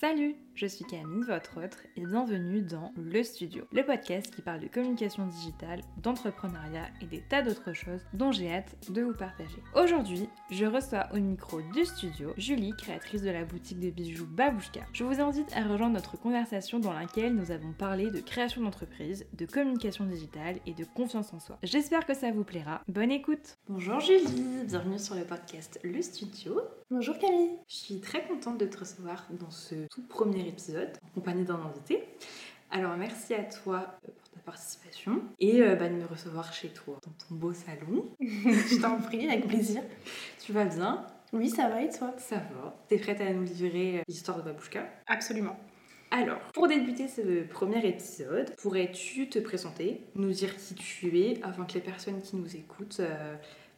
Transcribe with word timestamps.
Salut, 0.00 0.34
je 0.54 0.64
suis 0.64 0.86
Camille, 0.86 1.26
votre 1.26 1.62
autre, 1.62 1.76
et 1.94 2.06
bienvenue 2.06 2.62
dans 2.62 2.90
Le 2.96 3.22
Studio, 3.22 3.64
le 3.70 3.84
podcast 3.84 4.34
qui 4.34 4.40
parle 4.40 4.60
de 4.60 4.66
communication 4.66 5.26
digitale, 5.26 5.82
d'entrepreneuriat 5.98 6.86
et 7.02 7.04
des 7.04 7.20
tas 7.20 7.42
d'autres 7.42 7.74
choses 7.74 8.00
dont 8.14 8.32
j'ai 8.32 8.50
hâte 8.50 8.74
de 8.90 9.02
vous 9.02 9.12
partager. 9.12 9.62
Aujourd'hui, 9.74 10.26
je 10.50 10.64
reçois 10.64 11.06
au 11.12 11.18
micro 11.18 11.60
du 11.74 11.84
studio 11.84 12.32
Julie, 12.38 12.72
créatrice 12.78 13.20
de 13.20 13.28
la 13.28 13.44
boutique 13.44 13.78
de 13.78 13.90
bijoux 13.90 14.26
Babouchka. 14.26 14.80
Je 14.94 15.04
vous 15.04 15.20
invite 15.20 15.52
à 15.54 15.64
rejoindre 15.64 15.92
notre 15.92 16.16
conversation 16.16 16.78
dans 16.78 16.94
laquelle 16.94 17.34
nous 17.34 17.50
avons 17.50 17.74
parlé 17.74 18.10
de 18.10 18.20
création 18.20 18.62
d'entreprise, 18.62 19.26
de 19.34 19.44
communication 19.44 20.06
digitale 20.06 20.60
et 20.64 20.72
de 20.72 20.84
confiance 20.84 21.34
en 21.34 21.40
soi. 21.40 21.58
J'espère 21.62 22.06
que 22.06 22.14
ça 22.14 22.30
vous 22.30 22.44
plaira. 22.44 22.80
Bonne 22.88 23.10
écoute 23.10 23.58
Bonjour 23.68 24.00
Julie, 24.00 24.64
bienvenue 24.64 24.98
sur 24.98 25.14
le 25.14 25.24
podcast 25.24 25.78
Le 25.84 26.00
Studio. 26.00 26.58
Bonjour 26.92 27.16
Camille. 27.20 27.50
Je 27.68 27.76
suis 27.76 28.00
très 28.00 28.24
contente 28.24 28.58
de 28.58 28.66
te 28.66 28.78
recevoir 28.78 29.24
dans 29.38 29.52
ce 29.52 29.76
tout 29.92 30.02
premier 30.02 30.48
épisode, 30.48 30.90
en 31.04 31.08
compagnie 31.14 31.44
d'un 31.44 31.60
invité. 31.60 32.02
Alors 32.72 32.96
merci 32.96 33.32
à 33.32 33.44
toi 33.44 33.86
euh, 34.08 34.10
pour 34.18 34.28
ta 34.30 34.40
participation 34.40 35.22
et 35.38 35.62
euh, 35.62 35.76
bah, 35.76 35.88
de 35.88 35.94
me 35.94 36.04
recevoir 36.04 36.52
chez 36.52 36.70
toi, 36.70 36.98
dans 37.04 37.12
ton 37.12 37.36
beau 37.36 37.52
salon. 37.52 38.10
Je 38.20 38.82
t'en 38.82 38.98
prie, 38.98 39.28
avec 39.28 39.46
plaisir. 39.46 39.82
Tu 40.44 40.52
vas 40.52 40.64
bien? 40.64 41.06
Oui, 41.32 41.48
ça 41.48 41.68
va 41.68 41.80
et 41.80 41.90
toi? 41.90 42.12
Ça 42.18 42.38
va. 42.38 42.76
T'es 42.88 42.98
prête 42.98 43.20
à 43.20 43.32
nous 43.32 43.44
livrer 43.44 44.00
euh, 44.00 44.02
l'histoire 44.08 44.38
de 44.38 44.42
Babouchka? 44.42 44.84
Absolument. 45.06 45.56
Alors, 46.10 46.40
pour 46.52 46.66
débuter 46.66 47.06
ce 47.06 47.44
premier 47.44 47.86
épisode, 47.86 48.52
pourrais-tu 48.56 49.28
te 49.28 49.38
présenter, 49.38 50.00
nous 50.16 50.32
dire 50.32 50.56
qui 50.56 50.74
tu 50.74 51.20
es, 51.20 51.38
afin 51.44 51.66
que 51.66 51.74
les 51.74 51.80
personnes 51.82 52.20
qui 52.20 52.34
nous 52.34 52.56
écoutent 52.56 53.00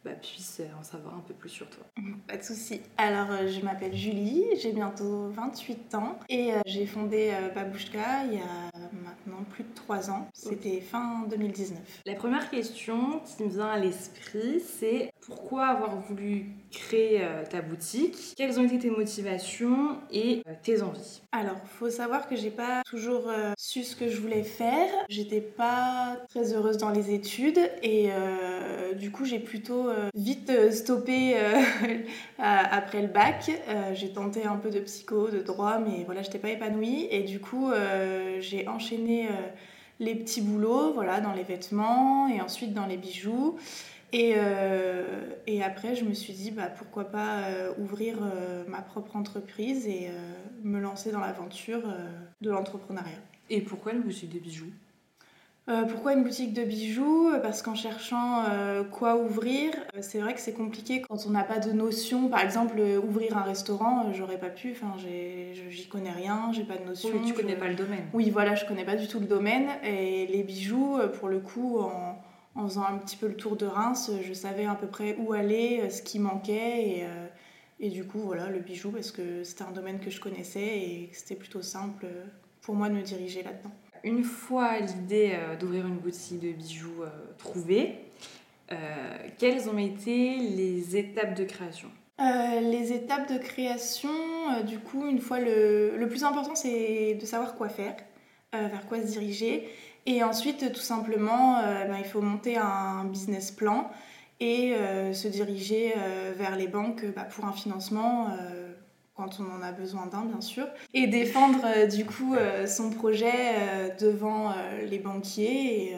bah, 0.03 0.11
puisse 0.11 0.61
en 0.77 0.83
savoir 0.83 1.15
un 1.15 1.21
peu 1.21 1.33
plus 1.33 1.49
sur 1.49 1.69
toi. 1.69 1.85
Pas 2.27 2.35
de 2.35 2.43
souci. 2.43 2.81
Alors, 2.97 3.31
euh, 3.31 3.47
je 3.47 3.61
m'appelle 3.61 3.95
Julie, 3.95 4.43
j'ai 4.61 4.73
bientôt 4.73 5.29
28 5.29 5.95
ans 5.95 6.19
et 6.27 6.53
euh, 6.53 6.59
j'ai 6.65 6.85
fondé 6.85 7.31
euh, 7.31 7.49
Babouchka 7.49 8.25
il 8.25 8.33
y 8.33 8.37
a 8.37 8.71
maintenant 8.91 9.43
plus 9.51 9.63
de 9.63 9.73
3 9.73 10.11
ans. 10.11 10.27
C'était 10.33 10.81
fin 10.81 11.23
2019. 11.29 11.79
La 12.05 12.15
première 12.15 12.49
question 12.49 13.21
qui 13.21 13.43
me 13.43 13.49
vient 13.49 13.67
à 13.67 13.79
l'esprit, 13.79 14.59
c'est 14.59 15.12
pourquoi 15.25 15.67
avoir 15.67 15.95
voulu 16.01 16.47
créer 16.71 17.21
ta 17.49 17.61
boutique 17.61 18.33
Quelles 18.35 18.59
ont 18.59 18.63
été 18.63 18.79
tes 18.79 18.89
motivations 18.89 19.97
et 20.11 20.43
tes 20.63 20.81
envies? 20.81 21.21
Alors, 21.31 21.57
faut 21.79 21.89
savoir 21.89 22.27
que 22.27 22.35
j'ai 22.35 22.49
pas 22.49 22.81
toujours 22.85 23.31
su 23.57 23.83
ce 23.83 23.95
que 23.95 24.09
je 24.09 24.19
voulais 24.19 24.43
faire. 24.43 24.89
J'étais 25.09 25.41
pas 25.41 26.17
très 26.29 26.53
heureuse 26.53 26.77
dans 26.77 26.89
les 26.89 27.13
études 27.13 27.59
et 27.81 28.11
du 28.93 29.11
coup, 29.11 29.25
j'ai 29.25 29.39
plutôt 29.39 29.89
euh, 29.89 30.09
vite 30.15 30.49
euh, 30.49 30.71
stoppé 30.71 31.33
euh, 31.35 31.61
après 32.37 33.01
le 33.01 33.07
bac. 33.07 33.51
j'ai 33.93 34.13
tenté 34.13 34.45
un 34.45 34.55
peu 34.55 34.69
de 34.69 34.79
psycho, 34.79 35.29
de 35.29 35.39
droit, 35.39 35.79
mais 35.79 36.03
voilà, 36.05 36.21
j'étais 36.21 36.39
pas 36.39 36.49
épanouie. 36.49 37.07
Et 37.11 37.23
du 37.23 37.39
coup, 37.39 37.71
j'ai 38.39 38.67
enchaîné 38.67 39.29
les 39.99 40.15
petits 40.15 40.41
boulots, 40.41 40.93
voilà, 40.93 41.21
dans 41.21 41.33
les 41.33 41.43
vêtements 41.43 42.27
et 42.27 42.41
ensuite 42.41 42.73
dans 42.73 42.85
les 42.85 42.97
bijoux. 42.97 43.57
Et, 44.13 44.35
et, 45.47 45.63
après, 45.63 45.95
je 45.95 46.05
me 46.05 46.13
suis 46.13 46.33
dit, 46.33 46.51
bah, 46.51 46.67
pourquoi 46.67 47.05
pas 47.05 47.47
ouvrir 47.79 48.17
ma 48.67 48.81
propre 48.81 49.15
entreprise 49.15 49.87
et 49.87 50.09
me 50.63 50.79
lancer 50.79 51.11
dans 51.11 51.19
l'aventure 51.19 51.81
de 52.41 52.49
l'entrepreneuriat. 52.51 53.17
Et 53.49 53.61
pourquoi 53.61 53.93
le 53.93 53.99
boutique 53.99 54.31
de 54.31 54.39
bijoux? 54.39 54.71
Euh, 55.69 55.83
pourquoi 55.83 56.13
une 56.13 56.23
boutique 56.23 56.53
de 56.53 56.63
bijoux? 56.63 57.29
Parce 57.41 57.61
qu'en 57.61 57.75
cherchant 57.75 58.43
euh, 58.49 58.83
quoi 58.83 59.15
ouvrir, 59.15 59.71
euh, 59.95 59.99
c'est 60.01 60.19
vrai 60.19 60.33
que 60.33 60.41
c'est 60.41 60.53
compliqué 60.53 61.01
quand 61.01 61.25
on 61.25 61.29
n'a 61.29 61.43
pas 61.43 61.59
de 61.59 61.71
notion. 61.71 62.27
Par 62.27 62.41
exemple, 62.41 62.81
ouvrir 63.07 63.37
un 63.37 63.43
restaurant, 63.43 64.11
j'aurais 64.11 64.37
pas 64.37 64.49
pu. 64.49 64.73
Enfin, 64.73 64.95
j'y 64.97 65.87
connais 65.87 66.11
rien, 66.11 66.51
j'ai 66.51 66.63
pas 66.63 66.75
de 66.75 66.83
notion. 66.83 67.09
Oui, 67.13 67.21
tu 67.25 67.33
connais 67.33 67.55
pas 67.55 67.69
le 67.69 67.75
domaine. 67.75 68.03
Oui, 68.13 68.29
voilà, 68.29 68.55
je 68.55 68.65
connais 68.65 68.83
pas 68.83 68.97
du 68.97 69.07
tout 69.07 69.21
le 69.21 69.25
domaine. 69.25 69.67
Et 69.85 70.27
les 70.27 70.43
bijoux, 70.43 70.97
pour 71.17 71.29
le 71.29 71.39
coup, 71.39 71.79
en, 71.79 72.17
en 72.55 72.67
faisant 72.67 72.83
un 72.83 72.97
petit 72.97 73.15
peu 73.17 73.27
le 73.27 73.35
tour 73.35 73.55
de 73.55 73.65
Reims, 73.65 74.11
je 74.21 74.33
savais 74.33 74.65
à 74.65 74.75
peu 74.75 74.87
près 74.87 75.15
où 75.17 75.33
aller, 75.33 75.89
ce 75.89 76.01
qui 76.01 76.19
manquait 76.19 76.87
et, 76.87 77.07
et 77.79 77.89
du 77.89 78.05
coup, 78.05 78.19
voilà, 78.19 78.49
le 78.49 78.59
bijou 78.59 78.91
parce 78.91 79.11
que 79.11 79.43
c'était 79.43 79.63
un 79.63 79.71
domaine 79.71 79.99
que 79.99 80.09
je 80.09 80.19
connaissais 80.21 80.65
et 80.65 81.09
c'était 81.13 81.35
plutôt 81.35 81.61
simple 81.61 82.05
pour 82.61 82.75
moi 82.75 82.89
de 82.89 82.93
me 82.93 83.01
diriger 83.01 83.41
là-dedans 83.43 83.71
une 84.03 84.23
fois 84.23 84.79
l'idée 84.79 85.31
euh, 85.33 85.55
d'ouvrir 85.55 85.87
une 85.87 85.97
boutique 85.97 86.39
de 86.39 86.51
bijoux 86.51 87.03
euh, 87.03 87.09
trouvée, 87.37 87.95
euh, 88.71 88.75
quelles 89.37 89.69
ont 89.69 89.77
été 89.77 90.37
les 90.37 90.97
étapes 90.97 91.35
de 91.35 91.45
création? 91.45 91.89
Les 92.19 92.93
étapes 92.93 93.33
de 93.33 93.37
création, 93.37 94.09
du 94.65 94.79
coup, 94.79 95.05
une 95.07 95.19
fois 95.19 95.39
le, 95.39 95.97
le 95.97 96.07
plus 96.07 96.23
important, 96.23 96.55
c'est 96.55 97.15
de 97.15 97.25
savoir 97.25 97.55
quoi 97.55 97.67
faire, 97.67 97.97
vers 98.53 98.85
quoi 98.87 99.01
se 99.01 99.07
diriger. 99.07 99.67
Et 100.05 100.23
ensuite, 100.23 100.73
tout 100.73 100.81
simplement, 100.81 101.61
ben, 101.61 101.97
il 101.97 102.05
faut 102.05 102.21
monter 102.21 102.57
un 102.57 103.05
business 103.05 103.51
plan 103.51 103.89
et 104.41 104.75
se 105.13 105.27
diriger 105.29 105.93
vers 106.35 106.57
les 106.57 106.67
banques 106.67 107.05
bah, 107.15 107.23
pour 107.23 107.45
un 107.45 107.53
financement 107.53 108.27
quand 109.15 109.39
on 109.39 109.51
en 109.51 109.61
a 109.61 109.71
besoin 109.71 110.07
d'un 110.07 110.25
bien 110.25 110.41
sûr, 110.41 110.65
et 110.93 111.07
défendre 111.07 111.59
euh, 111.65 111.85
du 111.85 112.05
coup 112.05 112.33
euh, 112.33 112.65
son 112.65 112.89
projet 112.89 113.31
euh, 113.31 113.89
devant 113.99 114.53
les 114.85 114.99
banquiers 114.99 115.95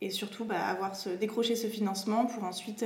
et, 0.00 0.10
surtout 0.10 0.44
bah, 0.44 0.60
avoir 0.60 0.94
ce, 0.94 1.08
décrocher 1.08 1.56
ce 1.56 1.66
financement 1.66 2.26
pour 2.26 2.44
ensuite 2.44 2.84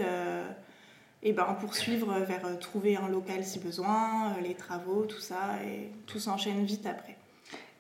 et 1.23 1.33
ben, 1.33 1.57
poursuivre 1.61 2.19
vers 2.21 2.59
trouver 2.59 2.97
un 2.97 3.09
local 3.09 3.45
si 3.45 3.59
besoin, 3.59 4.35
les 4.43 4.55
travaux, 4.55 5.05
tout 5.05 5.21
ça, 5.21 5.57
et 5.65 5.91
tout 6.07 6.19
s'enchaîne 6.19 6.65
vite 6.65 6.87
après. 6.87 7.17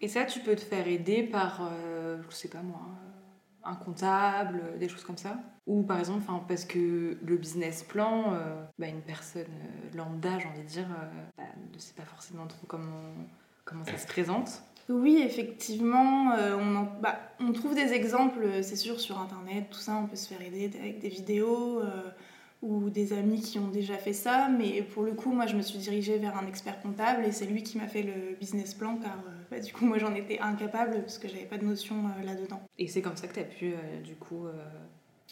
Et 0.02 0.08
ça, 0.08 0.24
tu 0.24 0.40
peux 0.40 0.56
te 0.56 0.60
faire 0.60 0.86
aider 0.88 1.22
par, 1.22 1.70
je 2.28 2.34
sais 2.34 2.48
pas 2.48 2.60
moi, 2.60 2.80
un 3.64 3.74
comptable, 3.74 4.78
des 4.78 4.88
choses 4.88 5.04
comme 5.04 5.16
ça 5.16 5.38
Ou 5.66 5.82
par 5.82 5.98
exemple, 5.98 6.24
parce 6.48 6.64
que 6.64 7.18
le 7.22 7.36
business 7.36 7.82
plan, 7.82 8.34
euh, 8.34 8.62
bah, 8.78 8.88
une 8.88 9.02
personne 9.02 9.42
euh, 9.42 9.96
lambda, 9.96 10.38
j'ai 10.38 10.48
envie 10.48 10.62
de 10.62 10.66
dire, 10.66 10.86
euh, 10.90 11.22
bah, 11.36 11.44
ne 11.72 11.78
sait 11.78 11.94
pas 11.94 12.04
forcément 12.04 12.46
trop 12.46 12.66
comment, 12.66 13.14
comment 13.64 13.84
ça 13.84 13.98
se 13.98 14.06
présente. 14.06 14.62
Oui, 14.88 15.22
effectivement, 15.24 16.34
on, 16.34 17.00
bah, 17.00 17.19
on, 17.40 17.52
trouve 17.52 17.74
des 17.74 17.92
exemples, 17.92 18.62
c'est 18.62 18.76
sûr, 18.76 19.00
sur 19.00 19.20
Internet, 19.20 19.66
tout 19.70 19.78
ça, 19.78 19.96
on 19.96 20.06
peut 20.06 20.16
se 20.16 20.26
faire 20.26 20.42
aider 20.42 20.70
avec 20.78 20.98
des 20.98 21.08
vidéos 21.08 21.80
ou 22.62 22.90
des 22.90 23.12
amis 23.12 23.40
qui 23.40 23.58
ont 23.58 23.69
déjà 23.69 23.96
fait 23.96 24.12
ça, 24.12 24.48
mais 24.48 24.82
pour 24.82 25.02
le 25.02 25.12
coup, 25.12 25.32
moi, 25.32 25.46
je 25.46 25.56
me 25.56 25.62
suis 25.62 25.78
dirigée 25.78 26.19
vers 26.19 26.36
un 26.36 26.46
expert 26.46 26.80
comptable 26.80 27.24
et 27.24 27.32
c'est 27.32 27.46
lui 27.46 27.62
qui 27.62 27.76
m'a 27.76 27.88
fait 27.88 28.02
le 28.02 28.36
business 28.36 28.74
plan 28.74 28.96
car 28.96 29.19
euh, 29.26 29.41
bah, 29.52 29.60
du 29.60 29.72
coup, 29.72 29.84
moi, 29.84 29.98
j'en 29.98 30.14
étais 30.14 30.38
incapable 30.38 31.00
parce 31.02 31.18
que 31.18 31.28
j'avais 31.28 31.44
pas 31.44 31.58
de 31.58 31.64
notion 31.64 31.96
euh, 31.96 32.24
là-dedans. 32.24 32.62
Et 32.78 32.88
c'est 32.88 33.02
comme 33.02 33.16
ça 33.16 33.28
que 33.28 33.34
tu 33.34 33.40
as 33.40 33.44
pu, 33.44 33.72
euh, 33.72 34.00
du 34.02 34.14
coup... 34.14 34.46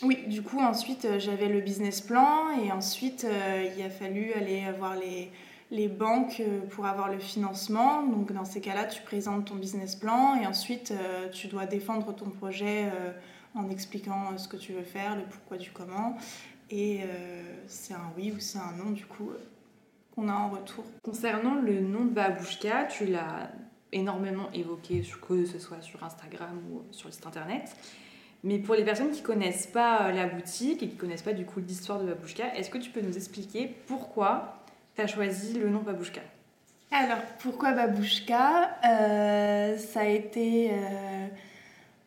Oui, 0.02 0.18
du 0.28 0.40
coup, 0.40 0.58
ensuite, 0.60 1.06
j'avais 1.18 1.48
le 1.48 1.60
business 1.60 2.00
plan 2.00 2.50
et 2.64 2.72
ensuite, 2.72 3.26
il 3.76 3.82
a 3.82 3.90
fallu 3.90 4.32
aller 4.32 4.64
voir 4.78 4.96
les, 4.96 5.30
les 5.70 5.88
banques 5.88 6.40
pour 6.70 6.86
avoir 6.86 7.12
le 7.12 7.18
financement. 7.18 8.02
Donc, 8.04 8.32
dans 8.32 8.46
ces 8.46 8.62
cas-là, 8.62 8.84
tu 8.86 9.02
présentes 9.02 9.46
ton 9.46 9.56
business 9.56 9.96
plan 9.96 10.40
et 10.40 10.46
ensuite, 10.46 10.94
tu 11.32 11.48
dois 11.48 11.66
défendre 11.66 12.14
ton 12.14 12.30
projet 12.30 12.86
en 13.54 13.68
expliquant 13.68 14.38
ce 14.38 14.48
que 14.48 14.56
tu 14.56 14.72
veux 14.72 14.84
faire, 14.84 15.16
le 15.16 15.22
pourquoi 15.24 15.58
du 15.58 15.70
comment. 15.70 16.16
Et 16.70 17.00
euh, 17.02 17.42
c'est 17.66 17.94
un 17.94 18.12
oui 18.16 18.32
ou 18.34 18.38
c'est 18.38 18.58
un 18.58 18.72
non, 18.72 18.90
du 18.90 19.04
coup, 19.04 19.30
euh, 19.30 19.40
qu'on 20.14 20.28
a 20.28 20.32
en 20.32 20.50
retour. 20.50 20.84
Concernant 21.02 21.56
le 21.56 21.80
nom 21.80 22.04
de 22.04 22.10
Babouchka, 22.10 22.84
tu 22.84 23.06
l'as 23.06 23.50
énormément 23.92 24.48
évoqué, 24.54 25.00
que 25.00 25.46
ce 25.46 25.58
soit 25.58 25.82
sur 25.82 26.02
Instagram 26.04 26.60
ou 26.70 26.82
sur 26.92 27.08
le 27.08 27.12
site 27.12 27.26
internet. 27.26 27.74
Mais 28.42 28.58
pour 28.58 28.74
les 28.74 28.84
personnes 28.84 29.10
qui 29.10 29.22
connaissent 29.22 29.66
pas 29.66 30.08
euh, 30.08 30.12
la 30.12 30.26
boutique 30.26 30.82
et 30.82 30.88
qui 30.88 30.96
connaissent 30.96 31.22
pas 31.22 31.34
du 31.34 31.44
coup 31.44 31.60
l'histoire 31.60 32.00
de 32.00 32.06
Babouchka, 32.06 32.54
est-ce 32.56 32.70
que 32.70 32.78
tu 32.78 32.90
peux 32.90 33.02
nous 33.02 33.16
expliquer 33.16 33.74
pourquoi 33.86 34.54
tu 34.94 35.02
as 35.02 35.06
choisi 35.06 35.58
le 35.58 35.68
nom 35.68 35.80
Babouchka? 35.80 36.22
Alors, 36.90 37.22
pourquoi 37.38 37.72
Babouchka? 37.72 38.78
Ça 38.82 40.00
a 40.00 40.06
été 40.06 40.72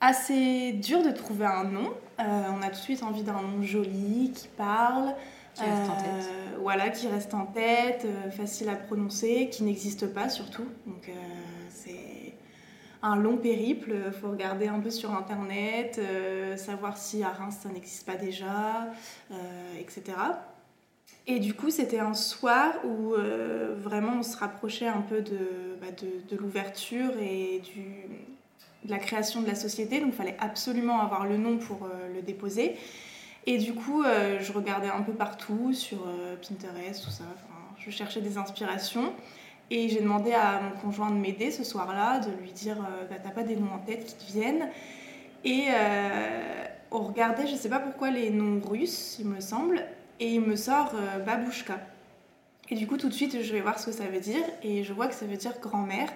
assez 0.04 0.74
dur 0.74 1.02
de 1.02 1.12
trouver 1.12 1.46
un 1.46 1.64
nom. 1.64 1.94
Euh, 2.20 2.24
on 2.54 2.62
a 2.62 2.68
tout 2.68 2.76
de 2.76 2.76
suite 2.76 3.04
envie 3.04 3.24
d'un 3.24 3.42
nom 3.42 3.64
joli, 3.64 4.32
qui 4.36 4.48
parle. 4.50 5.16
Qui 5.56 5.62
reste 5.62 5.90
en 5.90 5.96
tête. 5.96 6.08
Euh, 6.08 6.58
voilà, 6.62 6.90
qui 6.90 7.08
reste 7.08 7.34
en 7.34 7.46
tête, 7.46 8.06
euh, 8.06 8.32
facile 8.32 8.70
à 8.70 8.76
prononcer, 8.76 9.50
qui 9.52 9.64
n'existe 9.64 10.08
pas 10.08 10.28
surtout. 10.28 10.66
Donc 10.86 11.10
un 13.04 13.16
long 13.16 13.38
périple, 13.38 13.94
il 14.08 14.12
faut 14.12 14.32
regarder 14.32 14.68
un 14.68 14.80
peu 14.80 14.90
sur 14.90 15.14
internet, 15.14 16.02
savoir 16.58 16.98
si 16.98 17.22
à 17.24 17.30
Reims 17.30 17.58
ça 17.62 17.70
n'existe 17.70 18.06
pas 18.06 18.16
déjà, 18.16 18.88
etc. 19.80 20.04
Et 21.28 21.40
du 21.40 21.54
coup, 21.54 21.70
c'était 21.70 22.00
un 22.00 22.14
soir 22.14 22.74
où 22.86 23.14
vraiment 23.78 24.14
on 24.20 24.24
se 24.24 24.38
rapprochait 24.38 24.88
un 24.88 25.02
peu 25.02 25.22
de, 25.22 25.78
bah, 25.82 25.92
de, 25.92 26.34
de 26.34 26.42
l'ouverture 26.42 27.12
et 27.20 27.60
du, 27.60 28.08
de 28.86 28.92
la 28.92 29.00
création 29.00 29.42
de 29.42 29.48
la 29.48 29.56
société, 29.56 30.00
donc 30.00 30.10
il 30.10 30.16
fallait 30.16 30.38
absolument 30.40 31.02
avoir 31.02 31.26
le 31.26 31.38
nom 31.38 31.58
pour 31.58 31.86
euh, 31.86 32.14
le 32.14 32.22
déposer. 32.22 32.76
Et 33.46 33.58
du 33.58 33.74
coup, 33.74 34.04
euh, 34.04 34.40
je 34.42 34.52
regardais 34.52 34.90
un 34.90 35.02
peu 35.02 35.14
partout 35.14 35.74
sur 35.74 36.00
euh, 36.08 36.36
Pinterest, 36.36 37.04
tout 37.04 37.12
ça. 37.12 37.26
je 37.78 37.90
cherchais 37.92 38.22
des 38.22 38.38
inspirations. 38.38 39.14
Et 39.76 39.90
j'ai 39.90 40.02
demandé 40.02 40.32
à 40.34 40.62
mon 40.62 40.80
conjoint 40.80 41.10
de 41.10 41.16
m'aider 41.16 41.50
ce 41.50 41.64
soir-là, 41.64 42.20
de 42.20 42.32
lui 42.42 42.52
dire 42.52 42.78
bah, 43.10 43.16
T'as 43.22 43.32
pas 43.32 43.42
des 43.42 43.56
noms 43.56 43.74
en 43.74 43.80
tête 43.80 44.06
qui 44.06 44.14
te 44.14 44.32
viennent 44.32 44.70
Et 45.44 45.66
on 46.92 47.00
regardait, 47.00 47.48
je 47.48 47.56
sais 47.56 47.70
pas 47.70 47.80
pourquoi, 47.80 48.12
les 48.12 48.30
noms 48.30 48.62
russes, 48.62 49.18
il 49.20 49.26
me 49.26 49.40
semble, 49.40 49.84
et 50.20 50.36
il 50.36 50.42
me 50.42 50.56
sort 50.56 50.94
Babushka. 51.26 51.80
Et 52.70 52.76
du 52.76 52.86
coup, 52.86 52.98
tout 52.98 53.10
de 53.10 53.14
suite, 53.14 53.42
je 53.42 53.52
vais 53.52 53.62
voir 53.62 53.80
ce 53.80 53.88
que 53.88 53.92
ça 53.92 54.06
veut 54.06 54.20
dire, 54.20 54.44
et 54.62 54.84
je 54.84 54.94
vois 54.94 55.08
que 55.08 55.16
ça 55.16 55.26
veut 55.26 55.38
dire 55.38 55.54
grand-mère. 55.60 56.10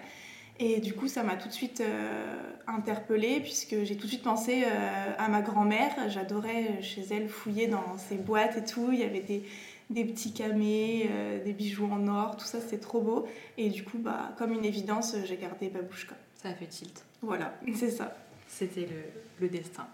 Et 0.59 0.79
du 0.79 0.93
coup, 0.93 1.07
ça 1.07 1.21
m'a 1.21 1.35
tout 1.35 1.47
de 1.47 1.53
suite 1.53 1.81
euh, 1.81 2.35
interpellée, 2.65 3.39
puisque 3.41 3.83
j'ai 3.83 3.95
tout 3.95 4.03
de 4.03 4.11
suite 4.11 4.23
pensé 4.23 4.63
euh, 4.65 5.13
à 5.17 5.27
ma 5.27 5.41
grand-mère. 5.41 5.91
J'adorais 6.07 6.63
euh, 6.63 6.81
chez 6.81 7.03
elle 7.11 7.29
fouiller 7.29 7.67
dans 7.67 7.97
ses 7.97 8.15
boîtes 8.15 8.57
et 8.57 8.65
tout. 8.65 8.89
Il 8.91 8.99
y 8.99 9.03
avait 9.03 9.19
des, 9.19 9.43
des 9.89 10.05
petits 10.05 10.33
camés, 10.33 11.09
des 11.45 11.53
bijoux 11.53 11.89
en 11.91 12.07
or, 12.07 12.35
tout 12.35 12.45
ça, 12.45 12.59
c'était 12.59 12.77
trop 12.77 13.01
beau. 13.01 13.27
Et 13.57 13.69
du 13.69 13.83
coup, 13.83 13.97
bah, 13.97 14.33
comme 14.37 14.51
une 14.51 14.65
évidence, 14.65 15.15
j'ai 15.25 15.37
gardé 15.37 15.69
Babouchka. 15.69 16.15
Ça 16.35 16.49
a 16.49 16.53
fait 16.53 16.67
tilt. 16.67 17.05
Voilà, 17.21 17.53
c'est 17.75 17.89
ça. 17.89 18.15
C'était 18.47 18.87
le, 18.87 19.45
le 19.45 19.49
destin. 19.49 19.87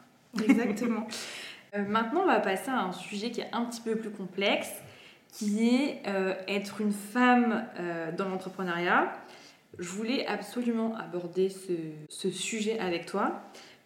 Exactement. 0.44 1.08
maintenant, 1.88 2.22
on 2.22 2.28
va 2.28 2.40
passer 2.40 2.72
à 2.72 2.82
un 2.82 2.92
sujet 2.92 3.32
qui 3.32 3.42
est 3.42 3.50
un 3.52 3.66
petit 3.66 3.82
peu 3.82 3.96
plus 3.96 4.12
complexe, 4.12 4.72
qui 5.32 5.68
est 5.68 6.02
être 6.48 6.82
une 6.82 6.94
femme 6.94 7.66
dans 8.18 8.30
l'entrepreneuriat 8.30 9.14
je 9.80 9.90
voulais 9.90 10.26
absolument 10.28 10.96
aborder 10.96 11.50
ce, 11.50 12.30
sujet 12.32 12.80
avec 12.80 13.06
toi 13.06 13.42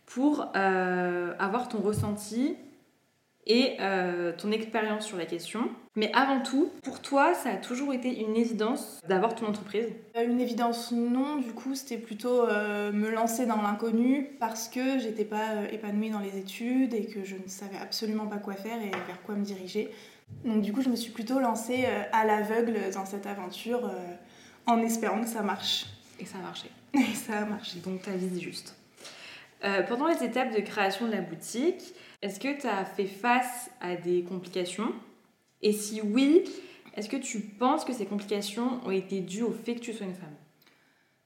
pour 0.06 0.52
euh, 0.56 1.34
avoir 1.40 1.68
ton 1.70 1.80
ressenti 1.80 2.56
et 3.46 3.78
euh, 3.80 4.34
ton 4.38 4.52
expérience 4.52 5.06
sur 5.06 5.18
la 5.18 5.26
question. 5.26 5.70
Mais 5.98 6.10
avant 6.14 6.40
tout, 6.42 6.72
pour 6.84 7.02
toi, 7.02 7.34
ça 7.34 7.50
a 7.50 7.56
toujours 7.58 7.94
été 7.94 8.22
une 8.22 8.38
évidence 8.38 9.02
d'avoir 9.10 9.36
ton 9.36 9.48
entreprise? 9.48 9.88
Euh, 10.16 10.26
Une 10.26 10.40
évidence 10.40 10.94
non, 10.94 11.36
du 11.36 11.52
coup, 11.52 11.76
c'était 11.76 11.98
plutôt 11.98 12.46
me 12.46 13.10
lancer 13.10 13.46
dans 13.46 13.62
l'inconnu 13.62 14.30
parce 14.40 14.70
que 14.70 15.00
j'étais 15.00 15.26
pas 15.26 15.66
épanouie 15.72 16.12
dans 16.12 16.20
les 16.20 16.38
études 16.38 16.94
et 16.94 17.08
que 17.08 17.26
je 17.26 17.36
ne 17.36 17.48
savais 17.48 17.78
absolument 17.78 18.28
pas 18.28 18.38
quoi 18.38 18.54
faire 18.54 18.82
et 18.82 18.92
vers 18.92 19.22
quoi 19.26 19.36
me 19.36 19.44
diriger. 19.44 19.90
Donc 20.46 20.62
du 20.62 20.72
coup, 20.72 20.82
je 20.82 20.90
me 20.90 20.96
suis 20.96 21.12
plutôt 21.12 21.40
lancée 21.40 21.86
à 22.12 22.26
l'aveugle 22.26 22.78
dans 22.94 23.06
cette 23.06 23.26
aventure 23.26 23.92
en 24.68 24.82
espérant 24.82 25.22
que 25.22 25.28
ça 25.28 25.42
marche. 25.42 25.88
Et 26.20 26.26
ça 26.26 26.38
a 26.38 26.42
marché. 26.42 26.70
Et 26.94 27.16
ça 27.16 27.40
a 27.40 27.46
marché. 27.46 27.80
Donc 27.80 28.04
ta 28.04 28.12
vie 28.12 28.40
juste. 28.40 28.76
Euh, 29.64 29.82
pendant 29.84 30.08
les 30.08 30.24
étapes 30.24 30.54
de 30.56 30.62
création 30.62 31.08
de 31.08 31.12
la 31.12 31.22
boutique, 31.22 31.82
est-ce 32.22 32.40
que 32.40 32.60
tu 32.60 32.68
as 32.68 32.86
fait 32.86 33.06
face 33.06 33.72
à 33.82 33.96
des 33.96 34.24
complications? 34.24 34.94
Et 35.62 35.72
si 35.72 36.02
oui, 36.02 36.44
est-ce 36.96 37.10
que 37.10 37.18
tu 37.18 37.40
penses 37.40 37.86
que 37.86 37.94
ces 37.94 38.06
complications 38.06 38.80
ont 38.86 38.92
été 38.92 39.22
dues 39.22 39.44
au 39.44 39.52
fait 39.52 39.76
que 39.76 39.80
tu 39.80 39.94
sois 39.94 40.06
une 40.06 40.16
femme? 40.16 40.36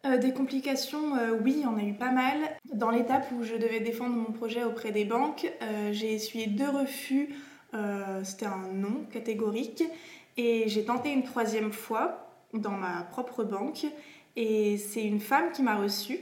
Euh, 0.06 0.18
des 0.18 0.34
complications, 0.34 1.16
euh, 1.16 1.38
oui, 1.44 1.54
il 1.58 1.62
y 1.62 1.66
en 1.66 1.78
a 1.78 1.84
eu 1.84 1.94
pas 1.94 2.12
mal. 2.12 2.38
Dans 2.74 2.90
l'étape 2.90 3.32
où 3.34 3.44
je 3.44 3.56
devais 3.56 3.80
défendre 3.80 4.16
mon 4.16 4.32
projet 4.32 4.64
auprès 4.64 4.92
des 4.92 5.06
banques, 5.06 5.52
j'ai 5.92 6.14
essuyé 6.14 6.48
deux 6.48 6.70
refus. 6.70 7.30
C'était 8.24 8.48
un 8.48 8.68
non 8.74 9.06
catégorique. 9.12 9.84
Et 10.38 10.68
j'ai 10.68 10.86
tenté 10.86 11.12
une 11.12 11.24
troisième 11.24 11.72
fois 11.72 12.30
dans 12.54 12.72
ma 12.72 13.04
propre 13.04 13.44
banque. 13.44 13.86
Et 14.36 14.78
c'est 14.78 15.04
une 15.04 15.20
femme 15.20 15.52
qui 15.52 15.62
m'a 15.62 15.76
reçue, 15.76 16.20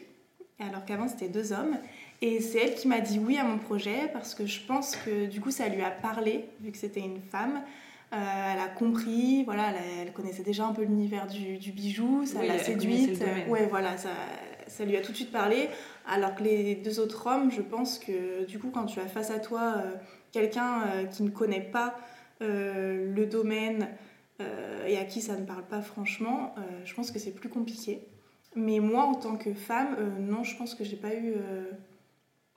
alors 0.60 0.84
qu'avant 0.84 1.08
c'était 1.08 1.30
deux 1.30 1.54
hommes. 1.54 1.78
Et 2.22 2.42
c'est 2.42 2.58
elle 2.58 2.76
qui 2.76 2.88
m'a 2.88 3.00
dit 3.00 3.20
oui 3.20 3.38
à 3.38 3.44
mon 3.44 3.60
projet 3.60 4.10
parce 4.12 4.36
que 4.36 4.46
je 4.46 4.60
pense 4.62 4.96
que 4.98 5.28
du 5.28 5.40
coup 5.40 5.52
ça 5.52 5.70
lui 5.70 5.82
a 5.82 5.92
parlé, 5.92 6.46
vu 6.60 6.72
que 6.72 6.78
c'était 6.78 7.00
une 7.00 7.22
femme. 7.22 7.62
Euh, 8.12 8.16
elle 8.54 8.60
a 8.60 8.68
compris, 8.68 9.44
voilà, 9.44 9.72
elle, 10.02 10.12
connaissait 10.14 10.42
déjà 10.42 10.66
un 10.66 10.74
peu 10.74 10.82
l'univers 10.82 11.28
du, 11.28 11.72
bijou, 11.72 12.26
ça 12.26 12.44
l'a 12.44 12.58
séduite. 12.58 13.24
ouais, 13.48 13.68
voilà, 13.68 13.98
ça, 13.98 14.10
ça, 14.66 14.84
lui 14.84 14.98
a 14.98 15.02
tout 15.02 15.12
de 15.12 15.18
suite 15.18 15.32
parlé. 15.32 15.70
Alors 16.08 16.34
que 16.34 16.44
les 16.44 16.74
deux 16.74 17.00
autres 17.00 17.28
hommes, 17.28 17.52
je 17.52 17.62
pense 17.62 18.00
que 18.00 18.46
du 18.46 18.58
coup, 18.58 18.72
quand 18.74 18.86
tu 18.86 19.00
as 19.00 19.06
face 19.06 19.30
à 19.30 19.38
toi 19.38 19.76
euh, 19.78 19.92
quelqu'un 20.32 20.88
euh, 20.88 21.06
qui 21.06 21.22
ne 21.22 21.30
connaît 21.30 21.62
pas 21.62 21.96
le 22.42 23.26
domaine, 23.26 23.90
et 24.88 24.98
à 24.98 25.04
qui 25.04 25.20
ça 25.20 25.36
ne 25.36 25.44
parle 25.44 25.66
pas 25.66 25.82
franchement, 25.82 26.56
je 26.86 26.94
pense 26.94 27.12
que 27.12 27.20
c'est 27.20 27.34
plus 27.34 27.50
compliqué. 27.50 28.08
Mais 28.56 28.80
moi, 28.80 29.04
en 29.04 29.16
tant 29.16 29.36
que 29.36 29.54
femme, 29.54 29.98
non, 30.22 30.46
je 30.46 30.56
pense 30.56 30.74
que 30.74 30.86
j'ai 30.86 30.96
pas 30.96 31.14
eu. 31.14 31.34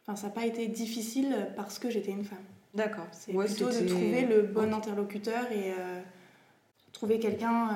Enfin, 0.02 0.14
ça 0.14 0.28
n'a 0.28 0.32
pas 0.32 0.46
été 0.46 0.68
difficile 0.68 1.34
parce 1.56 1.80
que 1.80 1.90
j'étais 1.90 2.12
une 2.12 2.24
femme. 2.24 2.38
D'accord. 2.74 3.06
C'est 3.12 3.32
plutôt 3.32 3.68
de 3.68 3.86
trouver 3.86 4.22
le 4.22 4.42
bon 4.42 4.72
interlocuteur 4.72 5.50
et 5.52 5.72
trouver 6.92 7.18
quelqu'un 7.18 7.70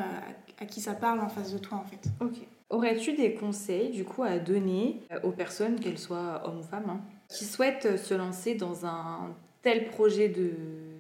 à 0.59 0.67
qui 0.67 0.81
ça 0.81 0.95
parle 0.95 1.21
en 1.21 1.29
face 1.29 1.53
de 1.53 1.59
toi, 1.59 1.79
en 1.79 1.85
fait. 1.85 2.09
Ok. 2.21 2.37
Aurais-tu 2.71 3.13
des 3.13 3.35
conseils, 3.35 3.91
du 3.91 4.05
coup, 4.05 4.23
à 4.23 4.39
donner 4.39 5.03
aux 5.23 5.31
personnes, 5.31 5.79
qu'elles 5.79 5.99
soient 5.99 6.43
hommes 6.45 6.59
ou 6.59 6.63
femmes, 6.63 6.91
hein, 6.91 7.01
qui 7.29 7.45
souhaitent 7.45 7.97
se 7.97 8.15
lancer 8.15 8.55
dans 8.55 8.87
un 8.87 9.35
tel 9.63 9.87
projet 9.87 10.33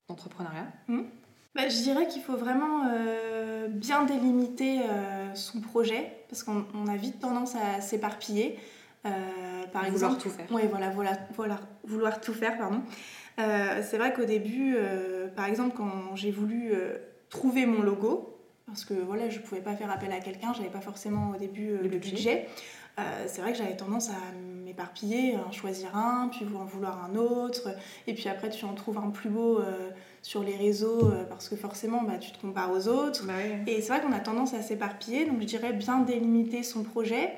d'entrepreneuriat? 0.09 0.67
Mmh. 0.89 1.03
Bah, 1.57 1.69
je 1.69 1.83
dirais 1.83 2.07
qu'il 2.07 2.21
faut 2.21 2.37
vraiment 2.37 2.85
euh, 2.93 3.67
bien 3.69 4.05
délimiter 4.05 4.81
euh, 4.83 5.35
son 5.35 5.61
projet 5.61 6.13
parce 6.29 6.43
qu'on 6.43 6.87
a 6.87 6.97
vite 6.97 7.19
tendance 7.19 7.55
à 7.57 7.81
s'éparpiller. 7.81 8.59
Euh, 9.05 9.67
par 9.73 9.85
vouloir 9.85 10.13
exemple, 10.13 10.23
tout 10.23 10.31
faire. 10.31 10.47
Oui, 10.51 10.63
voilà, 10.69 10.91
voilà, 10.91 11.13
voilà, 11.35 11.61
vouloir 11.85 12.21
tout 12.21 12.33
faire, 12.33 12.57
pardon. 12.59 12.83
c'est 13.37 13.99
vrai 13.99 14.13
qu'au 14.13 14.25
début, 14.25 14.77
par 15.37 15.47
exemple, 15.47 15.77
quand 15.77 16.17
j'ai 16.17 16.31
voulu 16.31 16.73
trouver 17.29 17.67
mon 17.67 17.83
logo, 17.83 18.39
parce 18.67 18.85
que 18.85 18.95
voilà, 18.95 19.29
je 19.29 19.39
pouvais 19.39 19.61
pas 19.61 19.77
faire 19.77 19.91
appel 19.91 20.11
à 20.13 20.21
quelqu'un, 20.21 20.53
j'avais 20.55 20.71
pas 20.71 20.81
forcément 20.81 21.31
au 21.31 21.37
début 21.37 21.77
le, 21.77 21.99
budget. 21.99 22.49
c'est 23.27 23.43
vrai 23.43 23.53
que 23.53 23.59
j'avais 23.59 23.77
tendance 23.77 24.11
à 24.11 24.35
m'éparpiller, 24.65 25.37
en 25.37 25.53
choisir 25.53 25.97
un, 25.97 26.29
puis 26.29 26.47
en 26.57 26.65
vouloir 26.65 27.05
un 27.05 27.15
autre, 27.15 27.69
et 28.07 28.15
puis 28.15 28.29
après 28.29 28.51
tu 28.51 28.65
en 28.65 28.75
trouves 28.75 28.99
un 28.99 29.11
plus 29.11 29.31
beau 29.31 29.61
sur 30.27 30.43
les 30.43 30.57
réseaux 30.57 31.09
euh, 31.13 31.25
parce 31.25 31.49
que 31.49 31.55
forcément 31.55 32.03
bah, 32.03 32.19
tu 32.19 32.33
te 32.33 32.41
compares 32.41 32.73
aux 32.73 32.89
autres. 32.89 33.25
Bah 33.25 33.35
Et 33.69 33.81
c'est 33.81 33.93
vrai 33.93 34.01
qu'on 34.01 34.13
a 34.13 34.19
tendance 34.19 34.55
à 34.55 34.63
s'éparpiller, 34.63 35.25
donc 35.25 35.41
je 35.41 35.47
dirais 35.47 35.73
bien 35.73 36.01
délimiter 36.01 36.65
son 36.65 36.83
projet, 36.83 37.33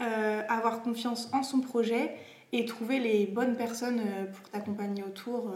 euh, 0.00 0.42
avoir 0.48 0.82
confiance 0.82 1.28
en 1.32 1.42
son 1.42 1.60
projet 1.60 2.14
et 2.52 2.64
trouver 2.64 2.98
les 2.98 3.26
bonnes 3.26 3.56
personnes 3.56 4.00
euh, 4.00 4.24
pour 4.26 4.48
t'accompagner 4.50 5.02
autour. 5.02 5.54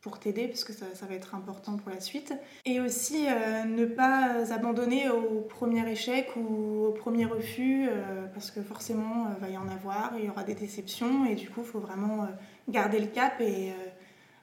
pour 0.00 0.18
t'aider 0.18 0.48
parce 0.48 0.64
que 0.64 0.72
ça, 0.72 0.86
ça, 0.94 1.06
va 1.06 1.14
être 1.14 1.36
important 1.36 1.76
pour 1.76 1.90
la 1.90 2.00
suite. 2.00 2.34
Et 2.64 2.80
aussi 2.80 3.26
ne 3.66 3.84
pas 3.84 4.52
abandonner 4.52 5.08
au 5.08 5.42
premier 5.42 5.88
échec 5.88 6.28
ou 6.34 6.86
au 6.86 6.90
premier 6.90 7.24
refus 7.24 7.88
parce 8.34 8.50
que 8.50 8.62
forcément 8.62 9.28
il 9.36 9.40
va 9.40 9.48
y 9.48 9.56
en 9.56 9.68
avoir, 9.68 10.14
il 10.18 10.24
y 10.24 10.28
aura 10.28 10.42
des 10.42 10.56
déceptions 10.56 11.24
et 11.24 11.36
du 11.36 11.48
coup 11.48 11.60
il 11.60 11.66
faut 11.66 11.78
vraiment 11.78 12.26
garder 12.68 12.98
le 12.98 13.06
cap 13.06 13.40
et 13.40 13.72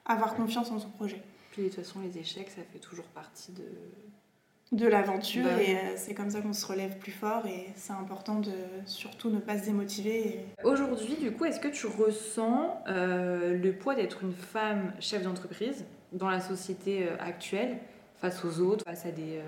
avoir 0.06 0.34
confiance 0.34 0.70
en 0.70 0.78
son 0.78 0.88
projet. 0.88 1.22
Puis 1.50 1.64
de 1.64 1.68
toute 1.68 1.84
façon, 1.84 2.00
les 2.00 2.16
échecs, 2.18 2.48
ça 2.48 2.62
fait 2.72 2.78
toujours 2.78 3.06
partie 3.06 3.52
de, 3.52 3.64
de 4.72 4.86
l'aventure 4.86 5.44
bah 5.44 5.60
et 5.60 5.74
euh, 5.74 5.78
c'est 5.96 6.14
comme 6.14 6.30
ça 6.30 6.40
qu'on 6.40 6.52
se 6.52 6.64
relève 6.64 6.96
plus 6.98 7.10
fort 7.10 7.44
et 7.46 7.66
c'est 7.74 7.92
important 7.92 8.38
de 8.38 8.52
surtout 8.86 9.28
ne 9.28 9.40
pas 9.40 9.58
se 9.58 9.64
démotiver. 9.64 10.40
Aujourd'hui, 10.62 11.16
du 11.16 11.32
coup, 11.32 11.44
est-ce 11.44 11.58
que 11.58 11.68
tu 11.68 11.86
ressens 11.86 12.80
euh, 12.86 13.58
le 13.58 13.72
poids 13.72 13.96
d'être 13.96 14.22
une 14.22 14.32
femme 14.32 14.92
chef 15.00 15.22
d'entreprise 15.22 15.84
dans 16.12 16.30
la 16.30 16.40
société 16.40 17.08
euh, 17.08 17.16
actuelle 17.18 17.78
face 18.20 18.44
aux 18.44 18.60
autres, 18.60 18.84
face 18.84 19.06
à 19.06 19.10
des, 19.10 19.40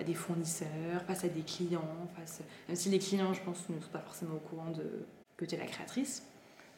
à 0.00 0.02
des 0.02 0.14
fournisseurs, 0.14 1.02
face 1.06 1.24
à 1.24 1.28
des 1.28 1.42
clients, 1.42 2.08
face... 2.16 2.40
même 2.68 2.76
si 2.76 2.88
les 2.88 2.98
clients, 2.98 3.34
je 3.34 3.42
pense, 3.42 3.68
ne 3.68 3.78
sont 3.78 3.90
pas 3.92 3.98
forcément 3.98 4.36
au 4.36 4.48
courant 4.48 4.70
de 4.70 5.04
que 5.36 5.44
tu 5.44 5.56
es 5.56 5.58
la 5.58 5.66
créatrice? 5.66 6.22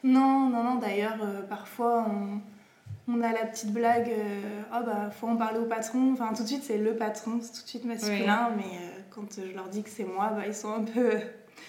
Non, 0.03 0.51
non, 0.51 0.65
non, 0.65 0.75
d'ailleurs, 0.75 1.19
parfois 1.49 2.05
on 2.11 2.41
on 3.09 3.23
a 3.23 3.33
la 3.33 3.47
petite 3.47 3.73
blague, 3.73 4.11
euh, 4.11 4.63
oh 4.73 4.85
bah 4.85 5.11
faut 5.11 5.29
en 5.29 5.37
parler 5.37 5.59
au 5.61 5.65
patron. 5.65 6.13
Enfin, 6.13 6.33
tout 6.35 6.43
de 6.43 6.49
suite, 6.49 6.65
c'est 6.65 6.79
le 6.79 6.97
patron, 6.97 7.39
c'est 7.41 7.53
tout 7.53 7.63
de 7.63 7.69
suite 7.69 7.85
masculin, 7.85 8.51
mais 8.57 8.65
euh, 8.65 9.01
quand 9.11 9.41
je 9.41 9.55
leur 9.55 9.69
dis 9.69 9.83
que 9.83 9.91
c'est 9.91 10.05
moi, 10.05 10.33
bah, 10.35 10.43
ils 10.47 10.55
sont 10.55 10.73
un 10.73 10.83
peu, 10.83 11.13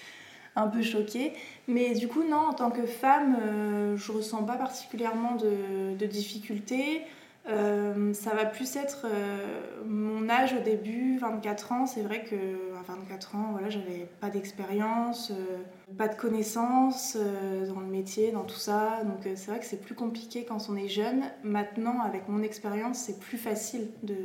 un 0.56 0.66
peu 0.66 0.82
choqués. 0.82 1.32
Mais 1.68 1.94
du 1.94 2.08
coup, 2.08 2.24
non, 2.24 2.48
en 2.48 2.52
tant 2.54 2.70
que 2.70 2.86
femme, 2.86 3.36
euh, 3.40 3.96
je 3.96 4.12
ressens 4.12 4.42
pas 4.42 4.56
particulièrement 4.56 5.36
de, 5.36 5.96
de 5.96 6.06
difficultés. 6.06 7.02
Euh, 7.48 8.12
ça 8.12 8.34
va 8.34 8.44
plus 8.44 8.76
être 8.76 9.06
euh, 9.06 9.82
mon 9.86 10.28
âge 10.28 10.52
au 10.52 10.62
début, 10.62 11.18
24 11.18 11.72
ans. 11.72 11.86
C'est 11.86 12.02
vrai 12.02 12.22
que 12.24 12.36
à 12.78 12.82
24 12.82 13.36
ans, 13.36 13.48
voilà, 13.52 13.70
j'avais 13.70 14.06
pas 14.20 14.28
d'expérience, 14.28 15.30
euh, 15.30 15.58
pas 15.96 16.08
de 16.08 16.14
connaissances 16.14 17.16
dans 17.16 17.80
le 17.80 17.86
métier, 17.86 18.32
dans 18.32 18.44
tout 18.44 18.58
ça. 18.58 19.02
Donc 19.04 19.20
c'est 19.34 19.50
vrai 19.50 19.60
que 19.60 19.66
c'est 19.66 19.80
plus 19.80 19.94
compliqué 19.94 20.44
quand 20.44 20.68
on 20.68 20.76
est 20.76 20.88
jeune. 20.88 21.24
Maintenant, 21.42 22.00
avec 22.02 22.28
mon 22.28 22.42
expérience, 22.42 22.98
c'est 22.98 23.18
plus 23.18 23.38
facile 23.38 23.88
de 24.02 24.16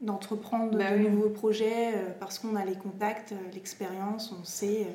d'entreprendre 0.00 0.78
bah 0.78 0.96
de 0.96 1.02
nouveaux 1.02 1.28
projets 1.28 1.92
parce 2.20 2.38
qu'on 2.38 2.56
a 2.56 2.64
les 2.64 2.74
contacts, 2.74 3.34
l'expérience, 3.52 4.34
on 4.40 4.44
sait 4.44 4.86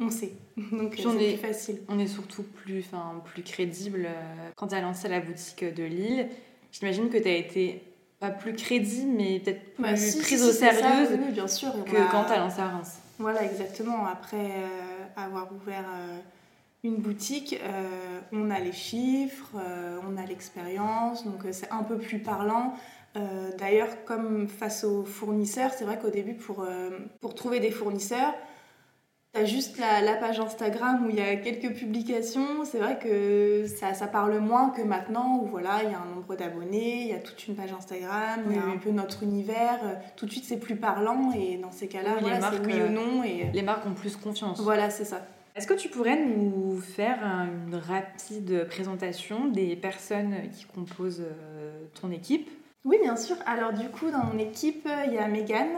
on 0.00 0.10
sait. 0.10 0.32
Donc 0.56 0.96
c'est 0.96 1.16
plus 1.16 1.36
facile. 1.36 1.82
On 1.88 1.98
est 1.98 2.08
surtout 2.08 2.42
plus, 2.42 2.84
plus 3.26 3.42
crédible. 3.42 4.08
Quand 4.56 4.68
tu 4.68 4.74
as 4.74 4.80
lancé 4.80 5.08
la 5.08 5.20
boutique 5.20 5.62
de 5.62 5.84
Lille, 5.84 6.28
J'imagine 6.72 7.08
que 7.08 7.18
tu 7.18 7.28
as 7.28 7.36
été 7.36 7.82
pas 8.18 8.30
plus 8.30 8.52
crédible, 8.52 9.12
mais 9.16 9.40
peut-être 9.40 9.62
bah, 9.78 9.94
plus 9.94 10.16
prise 10.16 10.44
au 10.44 10.52
sérieux 10.52 11.16
bien 11.32 11.48
sûr. 11.48 11.72
que 11.84 12.10
quand 12.10 12.24
tu 12.24 12.32
as 12.32 12.38
lancé 12.38 12.60
à 12.60 12.68
Reims. 12.68 12.98
Voilà, 13.18 13.44
exactement. 13.44 14.06
Après 14.06 14.50
avoir 15.16 15.50
ouvert 15.52 15.84
une 16.84 16.96
boutique, 16.96 17.58
on 18.32 18.50
a 18.50 18.60
les 18.60 18.72
chiffres, 18.72 19.52
on 20.06 20.16
a 20.16 20.24
l'expérience, 20.26 21.24
donc 21.24 21.40
c'est 21.50 21.70
un 21.70 21.82
peu 21.82 21.98
plus 21.98 22.18
parlant. 22.18 22.74
D'ailleurs, 23.58 24.04
comme 24.06 24.48
face 24.48 24.84
aux 24.84 25.04
fournisseurs, 25.04 25.72
c'est 25.76 25.84
vrai 25.84 25.98
qu'au 25.98 26.10
début, 26.10 26.34
pour, 26.34 26.66
pour 27.20 27.34
trouver 27.34 27.60
des 27.60 27.70
fournisseurs, 27.70 28.34
T'as 29.32 29.44
juste 29.44 29.78
la, 29.78 30.14
page 30.16 30.40
Instagram 30.40 31.06
où 31.06 31.10
il 31.10 31.16
y 31.16 31.20
a 31.20 31.36
quelques 31.36 31.72
publications. 31.72 32.64
C'est 32.64 32.78
vrai 32.78 32.98
que 32.98 33.64
ça, 33.68 33.94
ça, 33.94 34.08
parle 34.08 34.36
moins 34.40 34.70
que 34.70 34.82
maintenant 34.82 35.38
où 35.40 35.46
voilà, 35.46 35.84
il 35.84 35.90
y 35.92 35.94
a 35.94 36.00
un 36.00 36.14
nombre 36.14 36.34
d'abonnés, 36.34 37.02
il 37.02 37.08
y 37.08 37.12
a 37.12 37.20
toute 37.20 37.46
une 37.46 37.54
page 37.54 37.72
Instagram, 37.72 38.40
il 38.50 38.56
y 38.56 38.58
a 38.58 38.64
un 38.64 38.78
peu 38.78 38.90
notre 38.90 39.22
univers. 39.22 39.78
Tout 40.16 40.26
de 40.26 40.32
suite, 40.32 40.44
c'est 40.44 40.58
plus 40.58 40.74
parlant 40.74 41.30
et 41.32 41.58
dans 41.58 41.70
ces 41.70 41.86
cas-là, 41.86 42.16
voilà, 42.20 42.40
c'est 42.50 42.66
oui 42.66 42.82
ou 42.82 42.90
non. 42.90 43.22
Et... 43.22 43.50
Les 43.54 43.62
marques 43.62 43.86
ont 43.86 43.94
plus 43.94 44.16
confiance. 44.16 44.60
Voilà, 44.60 44.90
c'est 44.90 45.04
ça. 45.04 45.24
Est-ce 45.54 45.66
que 45.66 45.74
tu 45.74 45.88
pourrais 45.88 46.16
nous 46.16 46.80
faire 46.80 47.18
une 47.22 47.76
rapide 47.76 48.66
présentation 48.68 49.46
des 49.46 49.76
personnes 49.76 50.34
qui 50.52 50.64
composent 50.64 51.22
euh, 51.22 51.84
ton 52.00 52.10
équipe? 52.10 52.50
Oui, 52.86 52.96
bien 53.02 53.16
sûr. 53.16 53.36
Alors 53.44 53.74
du 53.74 53.90
coup, 53.90 54.10
dans 54.10 54.24
mon 54.24 54.38
équipe, 54.38 54.88
il 55.06 55.12
y 55.12 55.18
a 55.18 55.28
Megan, 55.28 55.68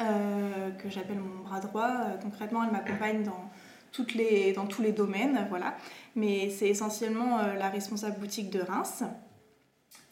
euh, 0.00 0.70
que 0.70 0.88
j'appelle 0.88 1.18
mon 1.18 1.42
bras 1.42 1.58
droit. 1.58 1.90
Euh, 1.90 2.16
concrètement, 2.22 2.62
elle 2.62 2.70
m'accompagne 2.70 3.24
dans, 3.24 3.50
tous 3.90 4.16
les 4.16 4.92
domaines, 4.92 5.46
voilà. 5.50 5.74
Mais 6.14 6.50
c'est 6.50 6.68
essentiellement 6.68 7.40
euh, 7.40 7.54
la 7.54 7.68
responsable 7.68 8.20
boutique 8.20 8.50
de 8.50 8.60
Reims. 8.60 9.02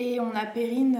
Et 0.00 0.18
on 0.18 0.34
a 0.34 0.44
Perrine 0.44 0.98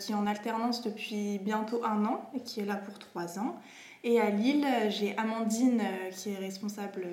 qui 0.00 0.12
est 0.12 0.14
en 0.14 0.26
alternance 0.26 0.82
depuis 0.82 1.38
bientôt 1.38 1.84
un 1.84 2.04
an 2.04 2.30
et 2.34 2.40
qui 2.40 2.60
est 2.60 2.64
là 2.64 2.76
pour 2.76 2.98
trois 2.98 3.38
ans. 3.38 3.56
Et 4.02 4.20
à 4.20 4.30
Lille, 4.30 4.66
j'ai 4.88 5.16
Amandine 5.16 5.82
qui 6.12 6.30
est 6.30 6.36
responsable 6.36 7.06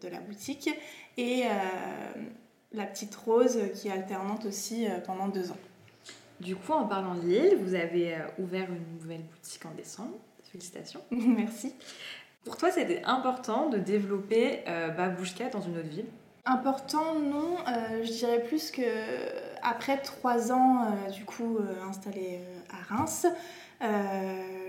de 0.00 0.08
la 0.08 0.18
boutique 0.20 0.70
et 1.16 1.44
la 2.72 2.84
petite 2.84 3.14
Rose 3.14 3.58
qui 3.74 3.88
est 3.88 3.92
alternante 3.92 4.44
aussi 4.44 4.86
pendant 5.06 5.28
deux 5.28 5.52
ans. 5.52 5.58
Du 6.42 6.56
coup, 6.56 6.72
en 6.72 6.86
parlant 6.86 7.14
de 7.14 7.20
Lille, 7.20 7.56
vous 7.62 7.74
avez 7.74 8.14
euh, 8.14 8.26
ouvert 8.40 8.66
une 8.68 8.98
nouvelle 8.98 9.22
boutique 9.22 9.64
en 9.64 9.70
décembre. 9.76 10.16
Félicitations. 10.50 11.00
Merci. 11.12 11.72
Pour 12.44 12.56
toi, 12.56 12.72
c'était 12.72 13.00
important 13.04 13.68
de 13.68 13.78
développer 13.78 14.64
euh, 14.66 14.88
Babouchka 14.88 15.50
dans 15.50 15.60
une 15.60 15.78
autre 15.78 15.88
ville? 15.88 16.06
Important, 16.44 17.20
non. 17.20 17.58
Euh, 17.68 18.02
je 18.02 18.10
dirais 18.10 18.42
plus 18.42 18.72
que 18.72 18.82
après 19.62 19.98
trois 19.98 20.50
ans, 20.50 20.88
du 21.12 21.24
coup, 21.24 21.58
installé 21.88 22.40
à 22.68 22.92
Reims, 22.92 23.28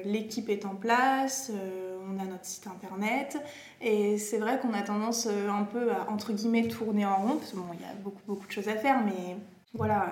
l'équipe 0.05 0.49
est 0.49 0.65
en 0.65 0.75
place, 0.75 1.51
on 2.07 2.19
a 2.19 2.25
notre 2.25 2.45
site 2.45 2.67
internet, 2.67 3.39
et 3.81 4.19
c'est 4.19 4.37
vrai 4.37 4.59
qu'on 4.59 4.73
a 4.73 4.83
tendance 4.83 5.25
un 5.25 5.63
peu 5.63 5.91
à 5.91 6.07
entre 6.11 6.31
guillemets 6.31 6.67
tourner 6.67 7.07
en 7.07 7.15
rond, 7.15 7.37
parce 7.37 7.49
qu'il 7.49 7.59
y 7.59 7.89
a 7.89 7.95
beaucoup 8.03 8.21
beaucoup 8.27 8.45
de 8.45 8.51
choses 8.51 8.67
à 8.67 8.75
faire, 8.75 9.03
mais 9.03 9.35
voilà 9.73 10.05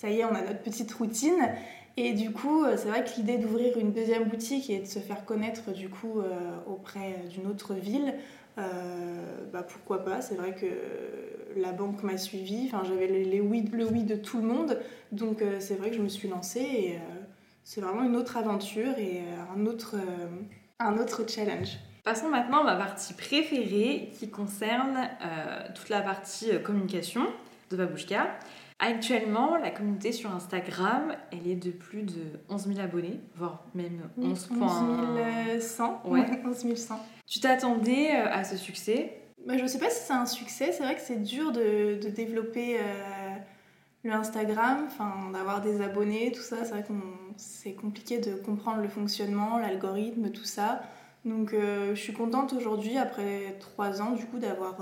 ça 0.00 0.08
y 0.08 0.20
est, 0.20 0.24
on 0.24 0.34
a 0.34 0.40
notre 0.40 0.62
petite 0.62 0.90
routine. 0.94 1.36
Et 1.98 2.14
du 2.14 2.32
coup, 2.32 2.64
euh, 2.64 2.76
c'est 2.78 2.88
vrai 2.88 3.04
que 3.04 3.10
l'idée 3.16 3.36
d'ouvrir 3.36 3.76
une 3.76 3.92
deuxième 3.92 4.24
boutique 4.24 4.70
et 4.70 4.78
de 4.78 4.86
se 4.86 4.98
faire 4.98 5.26
connaître 5.26 5.72
du 5.72 5.90
coup 5.90 6.20
euh, 6.20 6.56
auprès 6.66 7.16
d'une 7.28 7.46
autre 7.46 7.74
ville, 7.74 8.14
euh, 8.56 8.62
bah, 9.52 9.62
pourquoi 9.62 10.02
pas? 10.02 10.22
C'est 10.22 10.36
vrai 10.36 10.54
que 10.54 11.60
la 11.60 11.72
banque 11.72 12.02
m'a 12.02 12.16
suivi, 12.16 12.70
enfin, 12.72 12.82
j'avais 12.88 13.08
les 13.08 13.40
oui, 13.40 13.68
le 13.72 13.84
oui 13.84 14.04
de 14.04 14.16
tout 14.16 14.38
le 14.38 14.44
monde, 14.44 14.78
donc 15.12 15.42
c'est 15.58 15.74
vrai 15.74 15.90
que 15.90 15.96
je 15.96 16.02
me 16.02 16.08
suis 16.08 16.28
lancée 16.28 16.60
et 16.60 16.98
c'est 17.64 17.80
vraiment 17.80 18.04
une 18.04 18.14
autre 18.14 18.36
aventure 18.36 18.96
et 18.98 19.22
un, 19.56 19.66
autre, 19.66 19.96
un 20.78 20.96
autre 20.96 21.28
challenge. 21.28 21.78
Passons 22.04 22.28
maintenant 22.28 22.60
à 22.60 22.64
ma 22.64 22.76
partie 22.76 23.14
préférée 23.14 24.10
qui 24.16 24.30
concerne 24.30 25.08
toute 25.74 25.88
la 25.88 26.02
partie 26.02 26.50
communication 26.62 27.26
de 27.70 27.76
Babouchka. 27.76 28.28
Actuellement, 28.82 29.58
la 29.58 29.70
communauté 29.70 30.10
sur 30.10 30.34
Instagram, 30.34 31.14
elle 31.32 31.46
est 31.46 31.54
de 31.54 31.70
plus 31.70 32.02
de 32.02 32.40
11 32.48 32.68
000 32.68 32.80
abonnés, 32.80 33.20
voire 33.36 33.62
même 33.74 34.08
11 34.16 34.48
100. 35.60 36.02
Ouais. 36.06 36.24
11 36.46 36.76
100. 36.76 37.00
Tu 37.26 37.40
t'attendais 37.40 38.16
euh, 38.16 38.32
à 38.32 38.42
ce 38.42 38.56
succès? 38.56 39.20
Bah, 39.46 39.58
Je 39.58 39.62
ne 39.62 39.68
sais 39.68 39.78
pas 39.78 39.90
si 39.90 40.06
c'est 40.06 40.14
un 40.14 40.24
succès. 40.24 40.72
C'est 40.72 40.82
vrai 40.82 40.94
que 40.94 41.02
c'est 41.02 41.22
dur 41.22 41.52
de, 41.52 42.00
de 42.02 42.08
développer 42.08 42.78
euh, 42.78 43.36
le 44.02 44.12
Instagram, 44.12 44.88
d'avoir 45.30 45.60
des 45.60 45.82
abonnés, 45.82 46.32
tout 46.32 46.40
ça. 46.40 46.64
C'est 46.64 46.70
vrai 46.70 46.82
que 46.82 46.92
c'est 47.36 47.74
compliqué 47.74 48.18
de 48.18 48.34
comprendre 48.34 48.80
le 48.80 48.88
fonctionnement, 48.88 49.58
l'algorithme, 49.58 50.30
tout 50.30 50.44
ça. 50.44 50.80
Donc 51.26 51.52
euh, 51.52 51.94
je 51.94 52.00
suis 52.00 52.14
contente 52.14 52.54
aujourd'hui, 52.54 52.96
après 52.96 53.56
3 53.60 54.00
ans, 54.00 54.12
du 54.12 54.24
coup, 54.24 54.38
d'avoir 54.38 54.78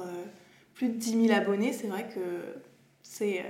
plus 0.75 0.89
de 0.89 0.95
10 0.95 1.27
000 1.27 1.37
abonnés. 1.37 1.73
C'est 1.73 1.89
vrai 1.89 2.09
que 2.15 2.21
c'est 3.03 3.45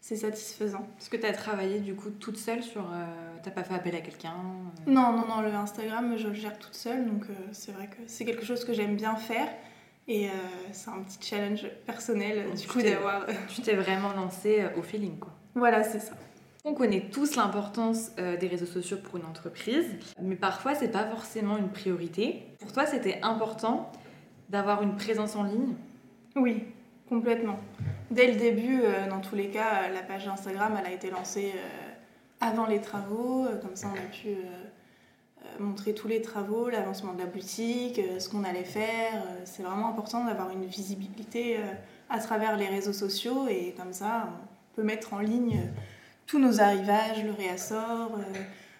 c'est 0.00 0.16
satisfaisant. 0.16 0.86
Est-ce 0.98 1.10
que 1.10 1.16
tu 1.16 1.26
as 1.26 1.32
travaillé 1.32 1.80
du 1.80 1.94
coup 1.94 2.10
toute 2.10 2.38
seule 2.38 2.62
sur. 2.62 2.82
Euh, 2.82 3.04
t'as 3.42 3.50
pas 3.50 3.62
fait 3.62 3.74
appel 3.74 3.94
à 3.94 4.00
quelqu'un 4.00 4.32
euh? 4.32 4.90
Non, 4.90 5.12
non, 5.12 5.26
non, 5.28 5.40
le 5.42 5.52
Instagram, 5.52 6.16
je 6.16 6.28
le 6.28 6.34
gère 6.34 6.58
toute 6.58 6.74
seule, 6.74 7.06
donc 7.06 7.24
euh, 7.24 7.34
c'est 7.52 7.72
vrai 7.72 7.86
que 7.86 7.98
c'est 8.06 8.24
quelque 8.24 8.44
chose 8.44 8.64
que 8.64 8.72
j'aime 8.72 8.96
bien 8.96 9.16
faire. 9.16 9.48
Et 10.08 10.28
c'est 10.72 10.90
un 10.90 11.02
petit 11.02 11.18
challenge 11.20 11.68
personnel 11.86 12.52
du 12.54 12.66
coup 12.66 12.82
d'avoir. 12.82 13.26
tu 13.48 13.62
t'es 13.62 13.76
vraiment 13.76 14.12
lancée 14.12 14.64
au 14.76 14.82
feeling 14.82 15.20
quoi. 15.20 15.30
Voilà, 15.54 15.84
c'est 15.84 16.00
ça. 16.00 16.14
On 16.64 16.74
connaît 16.74 17.10
tous 17.12 17.36
l'importance 17.36 18.10
des 18.16 18.48
réseaux 18.48 18.66
sociaux 18.66 18.96
pour 18.96 19.18
une 19.18 19.24
entreprise, 19.24 19.86
mais 20.20 20.34
parfois 20.34 20.74
c'est 20.74 20.90
pas 20.90 21.04
forcément 21.04 21.58
une 21.58 21.68
priorité. 21.68 22.42
Pour 22.58 22.72
toi, 22.72 22.86
c'était 22.86 23.20
important 23.22 23.92
d'avoir 24.48 24.82
une 24.82 24.96
présence 24.96 25.36
en 25.36 25.44
ligne? 25.44 25.76
Oui, 26.34 26.64
Complètement. 27.10 27.58
Dès 28.12 28.28
le 28.30 28.38
début, 28.38 28.82
euh, 28.82 29.08
dans 29.08 29.18
tous 29.18 29.34
les 29.34 29.50
cas, 29.50 29.88
la 29.92 30.00
page 30.00 30.28
Instagram, 30.28 30.76
a 30.76 30.92
été 30.92 31.10
lancée 31.10 31.52
euh, 31.56 31.90
avant 32.40 32.66
les 32.66 32.80
travaux. 32.80 33.46
Euh, 33.46 33.56
comme 33.60 33.74
ça, 33.74 33.88
on 33.92 33.98
a 33.98 34.10
pu 34.10 34.36
montrer 35.58 35.92
tous 35.92 36.06
les 36.06 36.22
travaux, 36.22 36.68
l'avancement 36.68 37.12
de 37.14 37.18
la 37.18 37.26
boutique, 37.26 38.00
ce 38.18 38.28
qu'on 38.28 38.44
allait 38.44 38.62
faire. 38.62 39.24
C'est 39.44 39.62
vraiment 39.62 39.88
important 39.88 40.24
d'avoir 40.24 40.50
une 40.50 40.64
visibilité 40.66 41.58
à 42.08 42.18
travers 42.18 42.56
les 42.56 42.66
réseaux 42.66 42.92
sociaux 42.92 43.48
et 43.48 43.74
comme 43.76 43.92
ça, 43.92 44.28
on 44.28 44.76
peut 44.76 44.82
mettre 44.82 45.14
en 45.14 45.18
ligne 45.18 45.58
tous 46.26 46.38
nos 46.38 46.60
arrivages, 46.60 47.24
le 47.24 47.32
réassort. 47.32 48.18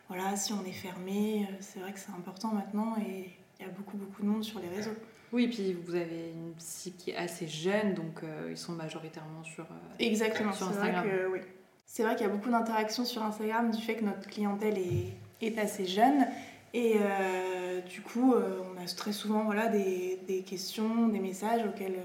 voilà, 0.08 0.36
si 0.36 0.52
on 0.52 0.62
est 0.64 0.72
fermé, 0.72 1.48
c'est 1.60 1.80
vrai 1.80 1.92
que 1.92 1.98
c'est 1.98 2.12
important 2.12 2.48
maintenant 2.52 2.94
et 2.98 3.30
il 3.58 3.66
y 3.66 3.68
a 3.68 3.72
beaucoup, 3.72 3.96
beaucoup 3.96 4.22
de 4.22 4.28
monde 4.28 4.44
sur 4.44 4.60
les 4.60 4.68
réseaux. 4.68 4.96
Oui, 5.32 5.46
puis 5.46 5.72
vous 5.72 5.94
avez 5.94 6.32
une 6.34 6.54
psy 6.54 6.92
qui 6.92 7.10
est 7.10 7.16
assez 7.16 7.46
jeune, 7.46 7.94
donc 7.94 8.22
euh, 8.22 8.48
ils 8.50 8.56
sont 8.56 8.72
majoritairement 8.72 9.44
sur, 9.44 9.64
euh, 9.64 9.94
Exactement, 9.98 10.52
sur 10.52 10.68
Instagram. 10.68 11.06
Vrai 11.06 11.18
que, 11.18 11.32
oui. 11.32 11.38
C'est 11.86 12.02
vrai 12.02 12.16
qu'il 12.16 12.26
y 12.26 12.30
a 12.30 12.32
beaucoup 12.32 12.50
d'interactions 12.50 13.04
sur 13.04 13.22
Instagram 13.22 13.70
du 13.70 13.80
fait 13.80 13.96
que 13.96 14.04
notre 14.04 14.28
clientèle 14.28 14.78
est, 14.78 15.12
est 15.40 15.58
assez 15.58 15.86
jeune. 15.86 16.26
Et 16.72 16.96
euh, 17.00 17.80
du 17.80 18.00
coup, 18.00 18.32
on 18.32 18.80
a 18.80 18.86
très 18.86 19.12
souvent 19.12 19.44
voilà, 19.44 19.66
des, 19.66 20.20
des, 20.28 20.42
questions, 20.42 21.08
des 21.08 21.18
messages 21.18 21.66
auxquels 21.66 21.98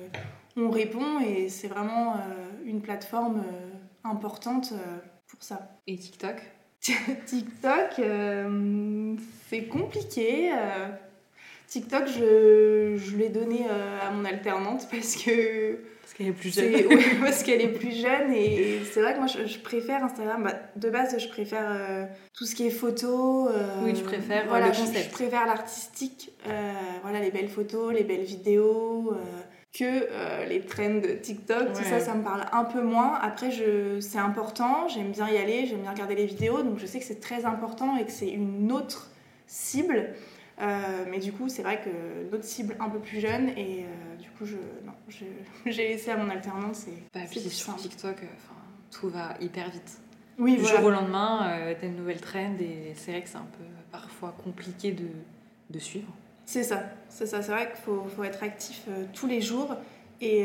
on 0.58 0.72
répond. 0.72 1.20
Et 1.20 1.50
c'est 1.50 1.68
vraiment 1.68 2.16
une 2.66 2.82
plateforme 2.82 3.44
importante 4.04 4.74
pour 5.28 5.44
ça. 5.44 5.78
Et 5.86 5.98
TikTok? 5.98 6.42
TikTok, 7.28 8.02
c'est 9.48 9.66
compliqué 9.66 10.52
TikTok, 11.68 12.08
je, 12.08 12.96
je 12.98 13.18
l'ai 13.18 13.30
donné 13.30 13.66
euh, 13.70 14.08
à 14.08 14.12
mon 14.12 14.26
alternante 14.26 14.88
parce 14.92 15.16
que. 15.16 15.80
Parce 16.02 16.14
qu'elle 16.14 16.28
est 16.28 16.32
plus 16.32 16.54
jeune. 16.54 16.74
parce 17.22 17.44
qu'elle 17.44 17.62
est 17.62 17.74
plus 17.74 17.92
jeune 17.92 18.32
et 18.32 18.82
c'est 18.92 19.02
vrai 19.02 19.14
que 19.14 19.18
moi 19.18 19.28
je, 19.28 19.58
préfère 19.58 20.04
Instagram. 20.04 20.44
Bah, 20.44 20.54
de 20.76 20.90
base, 20.90 21.18
je 21.18 21.28
préfère 21.28 21.66
euh, 21.68 22.06
tout 22.34 22.46
ce 22.46 22.54
qui 22.54 22.68
est 22.68 22.72
photo. 22.72 23.50
Euh, 23.50 23.66
oui, 23.84 23.94
tu 23.94 24.04
préfères 24.04 24.46
voilà, 24.48 24.68
le 24.68 24.72
concept. 24.72 25.06
Je, 25.06 25.10
préfère 25.10 25.48
l'artistique. 25.48 26.32
voilà, 27.02 27.20
les 27.20 27.32
belles 27.32 27.50
photos, 27.50 27.94
les 27.94 28.04
belles 28.04 28.24
vidéos. 28.24 29.14
que 29.74 30.48
les 30.48 30.62
trends 30.62 31.02
de 31.02 31.14
TikTok, 31.20 31.74
tout 31.74 31.84
ça, 31.84 32.00
ça 32.00 32.14
me 32.14 32.24
parle 32.24 32.46
un 32.52 32.66
peu 32.66 32.82
moins. 32.82 33.16
Après, 33.16 33.50
c'est 34.00 34.20
important, 34.20 34.88
j'aime 34.88 35.12
bien 35.12 35.28
y 35.30 35.38
aller, 35.38 35.66
j'aime 35.66 35.82
bien 35.82 35.92
regarder 35.92 36.16
les 36.16 36.28
vidéos, 36.28 36.62
donc 36.62 36.78
je 36.78 36.86
sais 36.86 37.00
que 37.00 37.06
c'est 37.06 37.20
très 37.20 37.46
important 37.46 37.98
et 37.98 38.06
que 38.06 38.12
c'est 38.12 38.30
une 38.30 38.72
autre 38.72 39.10
cible. 39.48 40.14
Euh, 40.62 41.06
mais 41.10 41.20
du 41.20 41.34
coup, 41.34 41.50
c'est 41.50 41.64
vrai 41.64 41.82
que 41.82 42.30
d'autres 42.30 42.46
cibles 42.46 42.76
un 42.80 42.90
peu 42.90 43.00
plus 43.00 43.20
jeunes, 43.20 43.50
et 43.50 43.84
euh, 43.84 44.16
du 44.22 44.30
coup, 44.32 44.46
je, 44.46 44.56
non, 44.86 44.94
j'ai 45.66 45.90
laissé 45.90 46.12
à 46.12 46.18
mon 46.18 46.30
alternance. 46.30 46.88
Et 46.88 47.04
bah, 47.14 47.22
puis 47.30 47.42
sur 47.42 47.76
TikTok, 47.76 48.24
euh, 48.24 48.28
tout 48.92 49.10
va 49.10 49.36
hyper 49.42 49.70
vite. 49.70 50.00
Oui, 50.38 50.58
du 50.58 50.66
jour 50.66 50.84
au 50.84 50.90
lendemain, 50.90 51.74
t'as 51.80 51.88
une 51.88 51.96
nouvelle 51.96 52.20
trend, 52.20 52.56
et 52.60 52.92
c'est 52.96 53.12
vrai 53.12 53.22
que 53.22 53.30
c'est 53.30 53.38
un 53.38 53.48
peu 53.58 53.64
parfois 53.90 54.36
compliqué 54.44 54.92
de, 54.92 55.08
de 55.70 55.80
suivre. 55.80 56.12
C'est 56.46 56.64
ça, 56.64 56.84
c'est 57.08 57.26
ça. 57.26 57.42
C'est 57.42 57.54
vrai 57.54 57.72
qu'il 57.72 57.82
faut, 57.82 58.04
faut, 58.04 58.24
être 58.26 58.44
actif 58.44 58.86
tous 59.14 59.28
les 59.28 59.40
jours, 59.40 59.74
et 60.20 60.44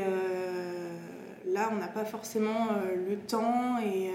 là, 1.44 1.70
on 1.72 1.76
n'a 1.76 1.88
pas 1.88 2.04
forcément 2.04 2.68
le 2.94 3.16
temps 3.16 3.80
et 3.80 4.12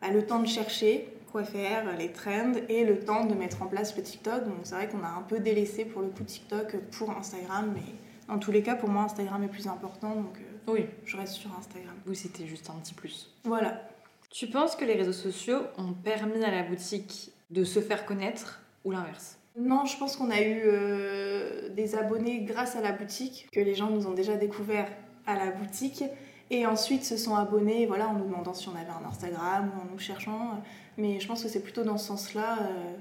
bah, 0.00 0.08
le 0.10 0.24
temps 0.24 0.40
de 0.40 0.48
chercher 0.48 1.06
quoi 1.30 1.44
faire, 1.44 1.96
les 1.96 2.10
trends 2.12 2.52
et 2.68 2.84
le 2.84 2.98
temps 3.00 3.24
de 3.24 3.34
mettre 3.34 3.62
en 3.62 3.66
place 3.66 3.96
le 3.96 4.02
TikTok. 4.02 4.44
Donc 4.44 4.56
c'est 4.64 4.74
vrai 4.74 4.88
qu'on 4.88 5.02
a 5.04 5.08
un 5.08 5.22
peu 5.22 5.38
délaissé 5.40 5.84
pour 5.84 6.02
le 6.02 6.08
coup 6.08 6.24
TikTok 6.24 6.76
pour 6.92 7.10
Instagram, 7.10 7.72
mais 7.74 7.82
dans 8.28 8.38
tous 8.38 8.50
les 8.52 8.62
cas, 8.62 8.74
pour 8.74 8.88
moi, 8.88 9.02
Instagram 9.04 9.42
est 9.44 9.48
plus 9.48 9.66
important, 9.68 10.14
donc 10.14 10.36
euh, 10.38 10.72
Oui. 10.72 10.86
je 11.04 11.16
reste 11.16 11.34
sur 11.34 11.50
Instagram. 11.58 11.94
Oui, 12.06 12.14
c'était 12.16 12.46
juste 12.46 12.68
un 12.70 12.74
petit 12.74 12.94
plus. 12.94 13.30
Voilà. 13.44 13.82
Tu 14.30 14.46
penses 14.48 14.76
que 14.76 14.84
les 14.84 14.92
réseaux 14.94 15.12
sociaux 15.12 15.60
ont 15.78 15.94
permis 15.94 16.44
à 16.44 16.50
la 16.50 16.62
boutique 16.62 17.30
de 17.50 17.64
se 17.64 17.80
faire 17.80 18.04
connaître 18.04 18.60
ou 18.84 18.90
l'inverse? 18.90 19.38
Non, 19.58 19.86
je 19.86 19.96
pense 19.96 20.16
qu'on 20.16 20.30
a 20.30 20.40
eu 20.42 20.60
euh, 20.66 21.70
des 21.70 21.94
abonnés 21.96 22.40
grâce 22.42 22.76
à 22.76 22.80
la 22.82 22.92
boutique, 22.92 23.48
que 23.50 23.60
les 23.60 23.74
gens 23.74 23.88
nous 23.90 24.06
ont 24.06 24.12
déjà 24.12 24.36
découvert 24.36 24.86
à 25.26 25.34
la 25.36 25.50
boutique, 25.50 26.04
et 26.50 26.66
ensuite 26.66 27.04
se 27.04 27.16
sont 27.16 27.34
abonnés 27.34 27.86
voilà, 27.86 28.08
en 28.08 28.14
nous 28.14 28.24
demandant 28.24 28.54
si 28.54 28.68
on 28.68 28.74
avait 28.74 28.90
un 28.90 29.06
Instagram 29.08 29.70
ou 29.74 29.80
en 29.82 29.92
nous 29.92 29.98
cherchant. 29.98 30.62
Mais 30.96 31.20
je 31.20 31.28
pense 31.28 31.42
que 31.42 31.48
c'est 31.48 31.62
plutôt 31.62 31.84
dans 31.84 31.98
ce 31.98 32.06
sens-là 32.06 32.58
euh, 32.62 32.94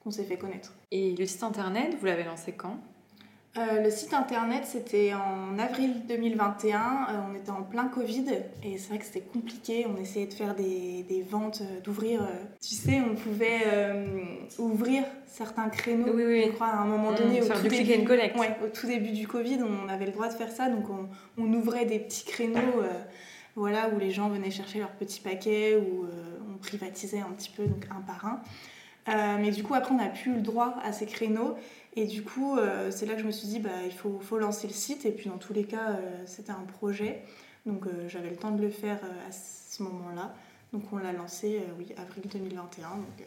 qu'on 0.00 0.10
s'est 0.10 0.24
fait 0.24 0.38
connaître. 0.38 0.74
Et 0.90 1.14
le 1.16 1.26
site 1.26 1.42
internet, 1.42 1.96
vous 1.98 2.06
l'avez 2.06 2.24
lancé 2.24 2.52
quand? 2.52 2.78
Euh, 3.58 3.82
le 3.82 3.90
site 3.90 4.14
internet, 4.14 4.64
c'était 4.64 5.12
en 5.12 5.58
avril 5.58 6.06
2021. 6.08 6.78
Euh, 6.78 7.12
on 7.30 7.34
était 7.36 7.50
en 7.50 7.62
plein 7.62 7.84
Covid 7.88 8.24
et 8.64 8.78
c'est 8.78 8.88
vrai 8.88 8.98
que 8.98 9.04
c'était 9.04 9.20
compliqué. 9.20 9.86
On 9.94 10.00
essayait 10.00 10.26
de 10.26 10.32
faire 10.32 10.54
des, 10.54 11.02
des 11.06 11.20
ventes, 11.22 11.60
euh, 11.60 11.80
d'ouvrir. 11.80 12.22
euh, 12.22 12.26
tu 12.62 12.74
sais, 12.74 13.02
on 13.06 13.14
pouvait 13.14 13.60
ouvrir 14.58 15.04
certains 15.26 15.68
créneaux. 15.68 16.14
Oui, 16.14 16.24
oui. 16.26 16.44
Je 16.46 16.52
crois 16.52 16.68
à 16.68 16.76
un 16.78 16.86
moment 16.86 17.12
donné. 17.12 17.40
Mmh, 17.40 17.44
au 17.44 17.48
tout 17.48 17.68
début- 17.68 18.00
and 18.02 18.04
collect. 18.06 18.38
Ouais, 18.38 18.56
au 18.64 18.68
tout 18.68 18.86
début 18.86 19.10
du 19.12 19.28
Covid, 19.28 19.58
on 19.62 19.86
avait 19.90 20.06
le 20.06 20.12
droit 20.12 20.28
de 20.28 20.34
faire 20.34 20.50
ça. 20.50 20.70
Donc 20.70 20.86
on, 20.88 21.08
on 21.36 21.52
ouvrait 21.52 21.84
des 21.84 21.98
petits 21.98 22.24
créneaux 22.24 22.82
voilà, 23.54 23.90
où 23.90 23.98
les 23.98 24.10
gens 24.10 24.30
venaient 24.30 24.50
chercher 24.50 24.78
leurs 24.78 24.92
petits 24.92 25.20
paquets, 25.20 25.76
où 25.76 26.06
on 26.50 26.56
privatisait 26.56 27.20
un 27.20 27.30
petit 27.36 27.50
peu, 27.54 27.66
donc 27.66 27.84
un 27.90 28.00
par 28.00 28.24
un. 28.24 29.36
Mais 29.38 29.50
du 29.50 29.62
coup, 29.62 29.74
après, 29.74 29.92
on 29.92 29.98
n'a 29.98 30.08
plus 30.08 30.32
le 30.32 30.40
droit 30.40 30.76
à 30.82 30.92
ces 30.92 31.04
créneaux. 31.04 31.54
Et 31.94 32.06
du 32.06 32.22
coup, 32.22 32.56
euh, 32.56 32.90
c'est 32.90 33.04
là 33.04 33.14
que 33.14 33.20
je 33.20 33.26
me 33.26 33.30
suis 33.30 33.48
dit, 33.48 33.58
bah, 33.58 33.70
il 33.84 33.92
faut, 33.92 34.38
lancer 34.38 34.66
le 34.66 34.72
site. 34.72 35.04
Et 35.04 35.12
puis, 35.12 35.28
dans 35.28 35.38
tous 35.38 35.52
les 35.52 35.64
cas, 35.64 35.90
euh, 35.90 36.22
c'était 36.26 36.52
un 36.52 36.64
projet. 36.64 37.22
Donc, 37.66 37.86
euh, 37.86 38.08
j'avais 38.08 38.30
le 38.30 38.36
temps 38.36 38.50
de 38.50 38.62
le 38.62 38.70
faire 38.70 38.98
à 39.28 39.32
ce 39.32 39.82
moment-là. 39.82 40.34
Donc, 40.72 40.84
on 40.92 40.96
l'a 40.96 41.12
lancé, 41.12 41.60
oui, 41.78 41.88
avril 41.98 42.24
2021. 42.32 42.88
Donc, 42.96 43.26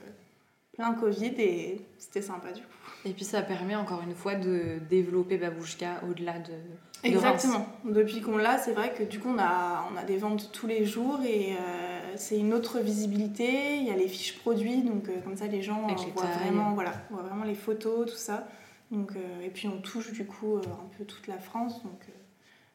plein 0.76 0.94
Covid 0.94 1.34
et 1.38 1.82
c'était 1.98 2.22
sympa 2.22 2.52
du 2.52 2.62
coup. 2.62 2.68
Et 3.06 3.12
puis 3.12 3.24
ça 3.24 3.42
permet 3.42 3.76
encore 3.76 4.02
une 4.02 4.16
fois 4.16 4.36
de 4.36 4.80
développer 4.90 5.38
Babouchka 5.38 6.02
au-delà 6.10 6.40
de. 6.40 6.52
de 6.52 7.08
Exactement. 7.08 7.68
Depuis 7.86 8.22
qu'on 8.22 8.38
l'a, 8.38 8.58
c'est 8.58 8.74
vrai 8.74 8.94
que 8.94 9.04
du 9.04 9.20
coup, 9.20 9.30
on 9.30 9.38
a, 9.38 9.88
on 9.94 9.96
a 9.98 10.04
des 10.04 10.18
ventes 10.18 10.50
tous 10.52 10.66
les 10.66 10.86
jours 10.86 11.20
et 11.24 11.54
euh, 11.54 12.14
c'est 12.16 12.40
une 12.40 12.54
autre 12.54 12.80
visibilité. 12.80 13.78
Il 13.78 13.84
y 13.84 13.92
a 13.92 13.96
les 13.96 14.08
fiches 14.08 14.40
produits, 14.40 14.82
donc 14.82 15.08
euh, 15.08 15.22
comme 15.22 15.36
ça, 15.36 15.46
les 15.46 15.62
gens 15.62 15.88
euh, 15.88 15.94
voient, 16.16 16.26
vraiment, 16.26 16.74
voilà, 16.74 16.94
voient 17.12 17.22
vraiment 17.22 17.46
les 17.46 17.54
photos, 17.54 18.12
tout 18.12 18.18
ça. 18.18 18.48
Donc, 18.92 19.14
et 19.44 19.50
puis, 19.50 19.68
on 19.68 19.82
touche 19.82 20.14
du 20.14 20.26
coup 20.26 20.58
un 20.58 20.98
peu 20.98 21.06
toute 21.06 21.28
la 21.28 21.40
France, 21.40 21.84
donc 21.84 22.06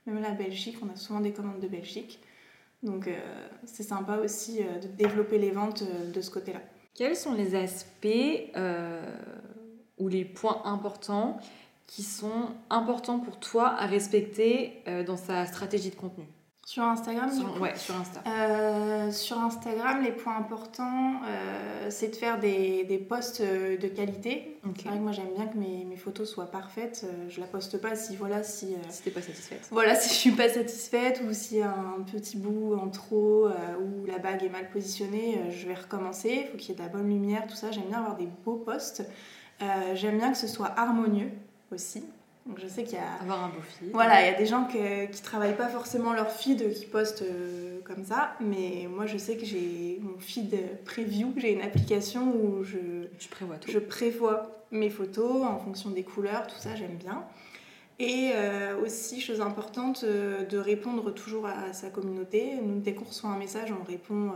même 0.07 0.21
la 0.21 0.33
Belgique, 0.33 0.77
on 0.83 0.93
a 0.93 0.97
souvent 0.97 1.21
des 1.21 1.33
commandes 1.33 1.61
de 1.61 1.69
Belgique. 1.69 2.21
Donc, 2.83 3.09
c'est 3.65 3.85
sympa 3.85 4.17
aussi 4.17 4.59
de 4.59 4.89
développer 4.89 5.39
les 5.39 5.53
ventes 5.53 5.85
de 6.13 6.21
ce 6.21 6.31
côté-là. 6.31 6.61
Quels 7.01 7.17
sont 7.17 7.33
les 7.33 7.55
aspects 7.55 8.07
euh, 8.57 9.03
ou 9.97 10.09
les 10.09 10.27
points 10.27 10.61
importants 10.67 11.39
qui 11.87 12.03
sont 12.03 12.51
importants 12.69 13.21
pour 13.21 13.41
toi 13.41 13.69
à 13.69 13.87
respecter 13.87 14.83
euh, 14.87 15.03
dans 15.03 15.17
sa 15.17 15.47
stratégie 15.47 15.89
de 15.89 15.95
contenu? 15.95 16.27
Sur 16.71 16.85
Instagram, 16.85 17.29
sur, 17.33 17.61
Ouais, 17.61 17.75
sur 17.75 17.97
Insta. 17.97 18.23
Euh, 18.29 19.11
sur 19.11 19.41
Instagram, 19.41 20.05
les 20.05 20.13
points 20.13 20.37
importants, 20.37 21.15
euh, 21.27 21.89
c'est 21.91 22.11
de 22.11 22.15
faire 22.15 22.39
des, 22.39 22.85
des 22.85 22.99
posts 22.99 23.41
euh, 23.41 23.77
de 23.77 23.89
qualité. 23.89 24.57
Ok. 24.65 24.75
C'est 24.77 24.89
vrai 24.89 24.99
que 24.99 25.03
moi 25.03 25.11
j'aime 25.11 25.35
bien 25.35 25.49
que 25.49 25.59
mes, 25.59 25.85
mes 25.85 25.97
photos 25.97 26.31
soient 26.31 26.49
parfaites. 26.49 27.05
Euh, 27.05 27.29
je 27.29 27.41
la 27.41 27.49
poste 27.49 27.81
pas 27.81 27.97
si 27.97 28.15
voilà 28.15 28.45
si 28.45 28.75
euh, 28.75 28.79
Si 28.89 29.03
t'es 29.03 29.11
pas 29.11 29.21
satisfaite. 29.21 29.67
voilà 29.73 29.95
si 30.01 30.11
je 30.11 30.15
suis 30.15 30.31
pas 30.31 30.49
satisfaite 30.49 31.21
ou 31.25 31.61
a 31.61 31.67
un 31.67 32.03
petit 32.03 32.37
bout 32.37 32.77
en 32.77 32.89
trop 32.89 33.49
ou 33.49 34.07
la 34.07 34.19
bague 34.19 34.45
est 34.45 34.49
mal 34.49 34.71
positionnée, 34.71 35.41
je 35.51 35.67
vais 35.67 35.75
recommencer. 35.75 36.45
Il 36.45 36.53
faut 36.53 36.57
qu'il 36.57 36.69
y 36.69 36.73
ait 36.75 36.77
de 36.77 36.83
la 36.83 36.89
bonne 36.89 37.09
lumière, 37.09 37.49
tout 37.49 37.57
ça. 37.57 37.73
J'aime 37.73 37.89
bien 37.89 37.99
avoir 37.99 38.17
des 38.17 38.29
beaux 38.45 38.63
posts. 38.65 39.03
J'aime 39.95 40.19
bien 40.19 40.31
que 40.31 40.39
ce 40.39 40.47
soit 40.47 40.73
harmonieux 40.79 41.33
aussi. 41.73 42.05
Donc 42.47 42.59
je 42.59 42.67
sais 42.67 42.85
qu'il 42.85 42.95
y 42.95 42.99
a 43.01 43.13
Avoir 43.21 43.45
un 43.45 43.49
beau 43.49 43.61
fil. 43.61 43.91
voilà, 43.93 44.23
il 44.27 44.33
y 44.33 44.35
a 44.35 44.39
des 44.39 44.47
gens 44.47 44.65
que- 44.65 45.07
qui 45.07 45.23
travaillent 45.23 45.57
pas 45.57 45.69
forcément 45.69 46.13
leur 46.15 46.31
feed, 46.31 46.73
qui 46.73 46.87
postent 46.87 47.23
euh, 47.23 47.81
comme 47.85 48.05
ça, 48.05 48.33
mais 48.41 48.89
moi 48.91 49.07
je 49.07 49.19
sais 49.19 49.37
que 49.37 49.45
j'ai 49.45 49.99
mon 50.03 50.19
feed 50.19 50.57
preview, 50.85 51.33
j'ai 51.37 51.53
une 51.53 51.61
application 51.61 52.35
où 52.35 52.65
je, 52.65 52.79
Tu 53.19 53.29
prévois 53.29 53.57
tout. 53.57 53.71
je 53.71 53.79
prévois 53.79 54.65
mes 54.71 54.89
photos 54.91 55.45
en 55.45 55.59
fonction 55.59 55.91
des 55.91 56.03
couleurs, 56.03 56.47
tout 56.47 56.59
ça 56.59 56.75
j'aime 56.77 56.97
bien. 56.97 57.25
Et 57.99 58.31
euh, 58.35 58.81
aussi, 58.83 59.21
chose 59.21 59.43
importante, 59.43 60.05
euh, 60.05 60.43
de 60.47 60.57
répondre 60.57 61.13
toujours 61.13 61.47
à 61.47 61.75
sa 61.75 61.91
communauté. 61.91 62.55
Nous, 62.63 62.81
dès 62.81 62.95
qu'on 62.95 63.05
reçoit 63.05 63.29
un 63.29 63.37
message, 63.37 63.71
on 63.79 63.85
répond. 63.85 64.33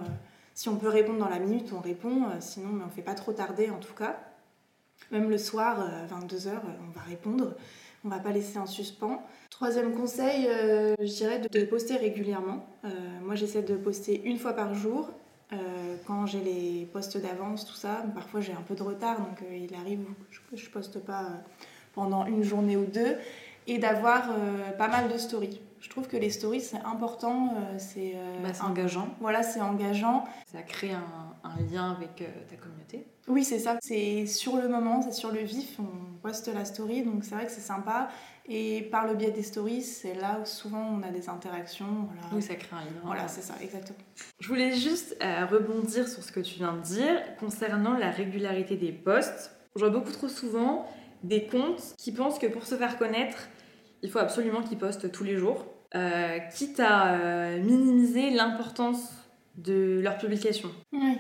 si 0.53 0.69
on 0.69 0.77
peut 0.77 0.89
répondre 0.91 1.19
dans 1.19 1.31
la 1.31 1.39
minute, 1.39 1.73
on 1.75 1.81
répond. 1.81 2.27
sinon, 2.41 2.69
mais 2.69 2.85
on 2.87 2.91
fait 2.91 3.01
pas 3.01 3.15
trop 3.15 3.33
tarder 3.33 3.71
en 3.71 3.79
tout 3.79 3.95
cas. 3.95 4.21
Même 5.11 5.31
le 5.31 5.39
soir, 5.39 5.79
22h, 6.11 6.51
on 6.87 6.91
va 6.93 7.01
répondre. 7.09 7.55
On 8.05 8.11
va 8.11 8.19
pas 8.19 8.33
laisser 8.33 8.59
en 8.59 8.67
suspens. 8.67 9.23
Troisième 9.49 9.95
conseil, 9.95 10.47
euh, 10.47 10.95
je 11.01 11.07
dirais 11.07 11.39
de, 11.39 11.65
poster 11.65 11.97
régulièrement. 11.97 12.67
Euh, 12.85 12.89
moi, 13.23 13.35
j'essaie 13.35 13.63
de 13.63 13.77
poster 13.77 14.21
une 14.25 14.39
fois 14.39 14.53
par 14.53 14.75
jour. 14.75 15.09
Euh, 15.53 15.97
quand 16.07 16.27
j'ai 16.27 16.41
les 16.41 16.87
postes 16.93 17.17
d'avance, 17.17 17.65
tout 17.65 17.75
ça, 17.75 18.05
parfois 18.15 18.41
j'ai 18.41 18.53
un 18.53 18.63
peu 18.67 18.75
de 18.75 18.83
retard, 18.83 19.19
donc 19.19 19.39
il 19.51 19.75
arrive 19.75 20.01
que 20.51 20.57
je, 20.57 20.65
je 20.65 20.71
poste 20.71 20.99
pas 20.99 21.29
pendant 21.95 22.27
une 22.27 22.43
journée 22.43 22.77
ou 22.77 22.85
deux, 22.85 23.17
et 23.67 23.79
d'avoir 23.79 24.35
pas 24.79 24.89
mal 24.89 25.11
de 25.11 25.17
stories. 25.17 25.61
Je 25.85 25.91
trouve 25.91 26.09
que 26.09 26.17
les 26.17 26.31
stories 26.31 26.63
c'est 26.63 26.79
important, 26.79 27.53
euh, 27.59 27.75
c'est 27.77 28.13
euh, 28.17 28.39
Bah, 28.43 28.49
engageant. 28.67 29.07
voilà, 29.21 29.43
c'est 29.43 29.61
engageant. 29.61 30.25
Ça 30.51 30.63
crée 30.63 30.93
un, 30.93 31.05
un 31.45 31.57
lien 31.71 31.91
avec 31.93 32.23
euh, 32.23 32.27
ta 32.49 32.57
communauté. 32.57 33.07
Oui, 33.29 33.45
c'est 33.45 33.59
ça. 33.59 33.77
C'est 33.83 34.25
sur 34.25 34.57
le 34.57 34.67
moment, 34.67 35.03
c'est 35.03 35.13
sur 35.13 35.31
le 35.31 35.41
vif. 35.41 35.79
On 35.79 36.17
poste 36.23 36.49
la 36.49 36.65
story, 36.65 37.03
donc 37.03 37.23
c'est 37.23 37.35
vrai 37.35 37.45
que 37.45 37.53
c'est 37.53 37.61
sympa. 37.61 38.09
Et 38.47 38.81
par 38.91 39.07
le 39.07 39.13
biais 39.15 39.31
des 39.31 39.43
stories, 39.43 39.83
c'est 39.83 40.15
là 40.15 40.39
où 40.43 40.47
souvent 40.47 40.83
on 40.99 41.03
a 41.03 41.11
des 41.11 41.29
interactions. 41.29 42.09
Voilà, 42.11 42.35
Oui, 42.35 42.41
ça 42.41 42.55
crée 42.55 42.77
un 42.77 42.81
lien. 42.85 43.01
voilà 43.05 43.29
c'est 43.29 43.43
ça, 43.43 43.53
exactement. 43.61 43.99
Je 44.41 44.49
voulais 44.49 44.73
juste 44.73 45.19
euh, 45.23 45.45
rebondir 45.45 46.09
sur 46.09 46.23
ce 46.23 46.33
que 46.33 46.41
tu 46.41 46.55
viens 46.55 46.73
de 46.73 46.81
dire 46.81 47.21
concernant 47.39 47.93
la 47.99 48.11
régularité 48.11 48.77
des 48.79 48.93
posts. 48.93 49.51
Je 49.77 49.81
vois 49.81 49.91
beaucoup 49.91 50.13
trop 50.13 50.29
souvent 50.29 50.87
des 51.23 51.47
comptes 51.47 51.95
qui 51.99 52.11
pensent 52.11 52.39
que 52.39 52.47
pour 52.47 52.65
se 52.65 52.75
faire 52.75 52.97
connaître, 52.97 53.49
il 54.03 54.11
faut 54.11 54.19
absolument 54.19 54.63
qu'ils 54.63 54.79
postent 54.79 55.11
tous 55.13 55.25
les 55.25 55.37
jours, 55.37 55.65
euh, 55.95 56.39
quitte 56.55 56.81
à 56.81 57.15
euh, 57.15 57.61
minimiser 57.63 58.31
l'importance 58.31 59.13
de 59.57 60.01
leur 60.03 60.19
publication. 60.19 60.71
Oui. 60.93 61.19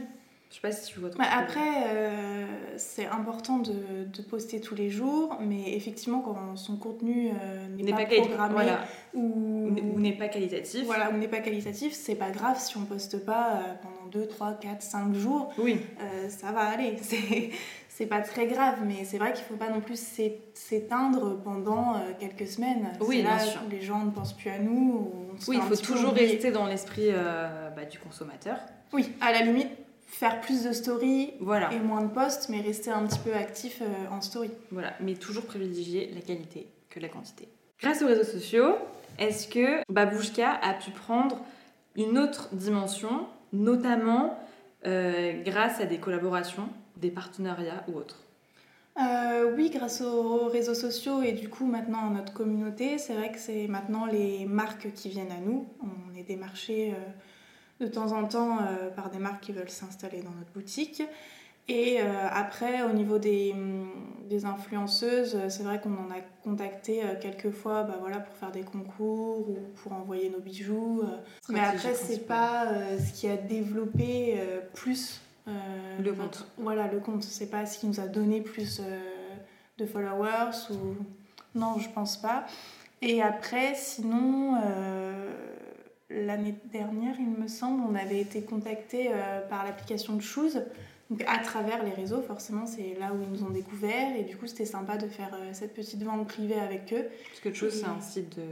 Je 0.50 0.56
sais 0.56 0.60
pas 0.60 0.70
si 0.72 0.92
tu 0.92 1.00
vois 1.00 1.10
trop. 1.10 1.18
Bah, 1.18 1.26
après, 1.32 1.60
euh, 1.88 2.46
c'est 2.76 3.06
important 3.06 3.58
de, 3.58 3.72
de 4.06 4.22
poster 4.22 4.60
tous 4.60 4.76
les 4.76 4.88
jours, 4.88 5.36
mais 5.40 5.74
effectivement, 5.74 6.20
quand 6.20 6.54
son 6.56 6.76
contenu 6.76 7.30
n'est 7.76 7.90
pas, 7.92 8.04
pas, 8.04 8.14
programmé 8.16 8.52
voilà, 8.54 8.84
ou, 9.14 9.66
ou 9.94 9.98
n'est- 9.98 10.12
pas 10.12 10.28
qualitatif. 10.28 10.84
voilà, 10.84 11.10
ou 11.10 11.16
n'est 11.16 11.26
pas 11.26 11.40
qualitatif, 11.40 11.92
c'est 11.92 12.14
pas 12.14 12.30
grave 12.30 12.60
si 12.60 12.76
on 12.76 12.84
poste 12.84 13.24
pas 13.24 13.62
pendant 13.82 14.08
2, 14.12 14.28
3, 14.28 14.54
4, 14.54 14.80
5 14.80 15.14
jours. 15.14 15.52
Oui, 15.58 15.80
ça 16.28 16.52
va 16.52 16.60
aller. 16.66 16.96
C'est, 17.96 18.06
pas 18.06 18.20
très 18.20 18.46
grave, 18.46 18.78
mais 18.84 19.04
c'est 19.04 19.18
vrai 19.18 19.32
qu'il 19.32 19.44
faut 19.44 19.54
pas 19.54 19.70
non 19.70 19.80
plus 19.80 19.98
s'é- 19.98 20.40
s'éteindre 20.52 21.40
pendant 21.42 21.94
euh, 21.94 21.98
quelques 22.18 22.46
semaines. 22.48 22.92
Oui, 23.00 23.18
c'est 23.18 23.22
là 23.22 23.36
bien 23.36 23.44
sûr. 23.46 23.60
les 23.70 23.80
gens 23.80 24.04
ne 24.04 24.10
pensent 24.10 24.32
plus 24.36 24.50
à 24.50 24.58
nous. 24.58 25.12
on 25.14 25.34
oui, 25.48 25.56
il 25.56 25.62
faut 25.62 25.76
toujours 25.76 26.12
rester 26.12 26.50
dans 26.50 26.66
l'esprit 26.66 27.06
euh, 27.08 27.70
bah, 27.70 27.84
du 27.84 27.98
consommateur. 27.98 28.56
Oui, 28.92 29.12
à 29.20 29.32
la 29.32 29.42
limite, 29.42 29.68
faire 30.06 30.40
plus 30.40 30.64
de 30.64 30.72
stories 30.72 31.34
Voilà. 31.40 31.72
et 31.72 31.78
moins 31.78 32.02
de 32.02 32.08
posts, 32.08 32.48
mais 32.48 32.60
rester 32.60 32.90
un 32.90 33.06
petit 33.06 33.18
peu 33.20 33.34
actif 33.34 33.80
euh, 33.82 33.86
en 34.10 34.20
story. 34.20 34.50
Voilà, 34.70 34.92
mais 35.00 35.14
toujours 35.14 35.44
privilégier 35.44 36.10
la 36.14 36.20
qualité 36.20 36.66
que 36.90 36.98
la 37.00 37.08
quantité. 37.08 37.48
Grâce 37.80 38.02
aux 38.02 38.06
réseaux 38.06 38.24
sociaux, 38.24 38.76
est-ce 39.18 39.46
que 39.48 39.80
Babouchka 39.88 40.50
a 40.62 40.74
pu 40.74 40.90
prendre 40.90 41.38
une 41.96 42.18
autre 42.18 42.48
dimension, 42.52 43.26
notamment 43.52 44.38
euh, 44.86 45.42
grâce 45.44 45.80
à 45.80 45.86
des 45.86 45.98
collaborations, 45.98 46.68
des 47.04 47.10
partenariats 47.10 47.84
ou 47.88 47.98
autres 47.98 48.20
Euh, 48.96 49.52
oui, 49.56 49.70
grâce 49.70 50.00
aux 50.02 50.46
réseaux 50.48 50.74
sociaux 50.86 51.20
et 51.22 51.32
du 51.32 51.48
coup 51.48 51.66
maintenant 51.66 52.06
à 52.08 52.10
notre 52.10 52.32
communauté, 52.32 52.98
c'est 52.98 53.14
vrai 53.14 53.32
que 53.32 53.40
c'est 53.40 53.66
maintenant 53.66 54.06
les 54.06 54.46
marques 54.46 54.92
qui 54.92 55.08
viennent 55.08 55.32
à 55.32 55.40
nous. 55.48 55.66
On 55.82 56.16
est 56.16 56.22
démarché 56.22 56.92
euh, 56.92 57.84
de 57.84 57.88
temps 57.90 58.12
en 58.12 58.24
temps 58.34 58.58
euh, 58.58 58.90
par 58.90 59.10
des 59.10 59.18
marques 59.18 59.42
qui 59.46 59.52
veulent 59.52 59.76
s'installer 59.82 60.22
dans 60.22 60.30
notre 60.38 60.52
boutique. 60.52 61.02
Et 61.66 61.98
après, 62.42 62.82
au 62.82 62.92
niveau 62.92 63.18
des, 63.18 63.54
des 64.28 64.44
influenceuses, 64.44 65.34
c'est 65.48 65.62
vrai 65.62 65.80
qu'on 65.80 65.96
en 65.96 66.10
a 66.10 66.20
contacté 66.42 67.00
quelques 67.22 67.52
fois 67.52 67.84
bah, 67.84 67.96
voilà, 68.00 68.18
pour 68.18 68.36
faire 68.36 68.50
des 68.50 68.64
concours 68.74 69.48
ou 69.48 69.56
pour 69.76 69.92
envoyer 69.94 70.28
nos 70.28 70.40
bijoux. 70.40 71.02
Mais 71.48 71.60
après, 71.60 71.94
c'est 71.94 72.26
pas 72.26 72.66
ce 72.98 73.10
qui 73.18 73.26
a 73.28 73.38
développé 73.38 74.38
euh, 75.48 75.98
le 76.02 76.12
compte. 76.12 76.46
Voilà, 76.58 76.88
le 76.88 77.00
compte. 77.00 77.22
C'est 77.22 77.50
pas 77.50 77.66
ce 77.66 77.78
qui 77.78 77.86
nous 77.86 78.00
a 78.00 78.06
donné 78.06 78.40
plus 78.40 78.80
de 79.78 79.86
followers 79.86 80.70
ou. 80.70 80.96
Non, 81.54 81.78
je 81.78 81.88
pense 81.88 82.16
pas. 82.16 82.46
Et 83.00 83.22
après, 83.22 83.74
sinon, 83.74 84.60
l'année 86.10 86.56
dernière, 86.72 87.14
il 87.18 87.30
me 87.30 87.46
semble, 87.46 87.82
on 87.88 87.94
avait 87.94 88.20
été 88.20 88.42
contacté 88.42 89.10
par 89.48 89.64
l'application 89.64 90.14
de 90.16 90.22
Shoes 90.22 90.58
donc 91.14 91.22
à 91.28 91.38
travers 91.38 91.84
les 91.84 91.92
réseaux, 91.92 92.22
forcément, 92.22 92.66
c'est 92.66 92.96
là 92.98 93.12
où 93.14 93.22
ils 93.22 93.30
nous 93.30 93.46
ont 93.46 93.50
découvert. 93.50 94.16
Et 94.16 94.24
du 94.24 94.36
coup, 94.36 94.48
c'était 94.48 94.64
sympa 94.64 94.96
de 94.96 95.06
faire 95.06 95.30
euh, 95.34 95.50
cette 95.52 95.72
petite 95.72 96.02
vente 96.02 96.26
privée 96.26 96.58
avec 96.58 96.92
eux. 96.92 97.06
Parce 97.28 97.40
que 97.40 97.52
chose, 97.52 97.72
c'est 97.72 97.86
un 97.86 98.00
site 98.00 98.36
de... 98.36 98.42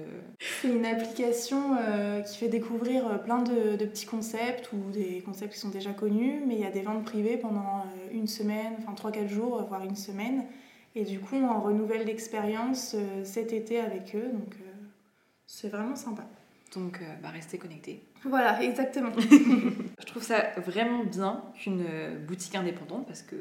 C'est 0.61 0.68
une 0.68 0.87
application 0.87 1.77
euh, 1.81 2.20
qui 2.20 2.38
fait 2.38 2.48
découvrir 2.48 3.05
euh, 3.09 3.18
plein 3.18 3.42
de, 3.42 3.85
petits 3.85 4.07
concepts 4.07 4.70
ou 4.72 4.92
des 4.92 5.22
concepts 5.22 5.55
qui 5.55 5.59
sont 5.59 5.70
déjà 5.70 5.90
connus. 5.90 6.40
Mais 6.46 6.55
il 6.55 6.61
y 6.61 6.64
a 6.64 6.70
des 6.70 6.83
ventes 6.83 7.05
privées 7.05 7.37
pendant 7.37 7.85
une 8.12 8.29
semaine, 8.29 8.75
enfin 8.79 9.11
3-4 9.11 9.27
jours, 9.27 9.64
voire 9.68 9.83
une 9.83 9.96
semaine. 9.96 10.44
Et 10.94 11.03
du 11.03 11.18
coup, 11.18 11.35
on 11.35 11.61
renouvelle 11.62 12.07
l'expérience 12.07 12.94
cet 13.25 13.53
été 13.53 13.81
avec 13.81 14.14
eux. 14.14 14.29
Donc 14.33 14.55
c'est 15.48 15.68
vraiment 15.68 15.96
sympa. 15.96 16.22
Donc, 16.74 17.00
bah, 17.22 17.28
restez 17.28 17.58
connectés. 17.58 18.02
Voilà, 18.24 18.62
exactement. 18.62 19.12
je 19.18 20.06
trouve 20.06 20.22
ça 20.22 20.52
vraiment 20.56 21.04
bien 21.04 21.42
qu'une 21.54 21.85
boutique 22.26 22.54
indépendante, 22.54 23.06
parce 23.06 23.22
que 23.22 23.37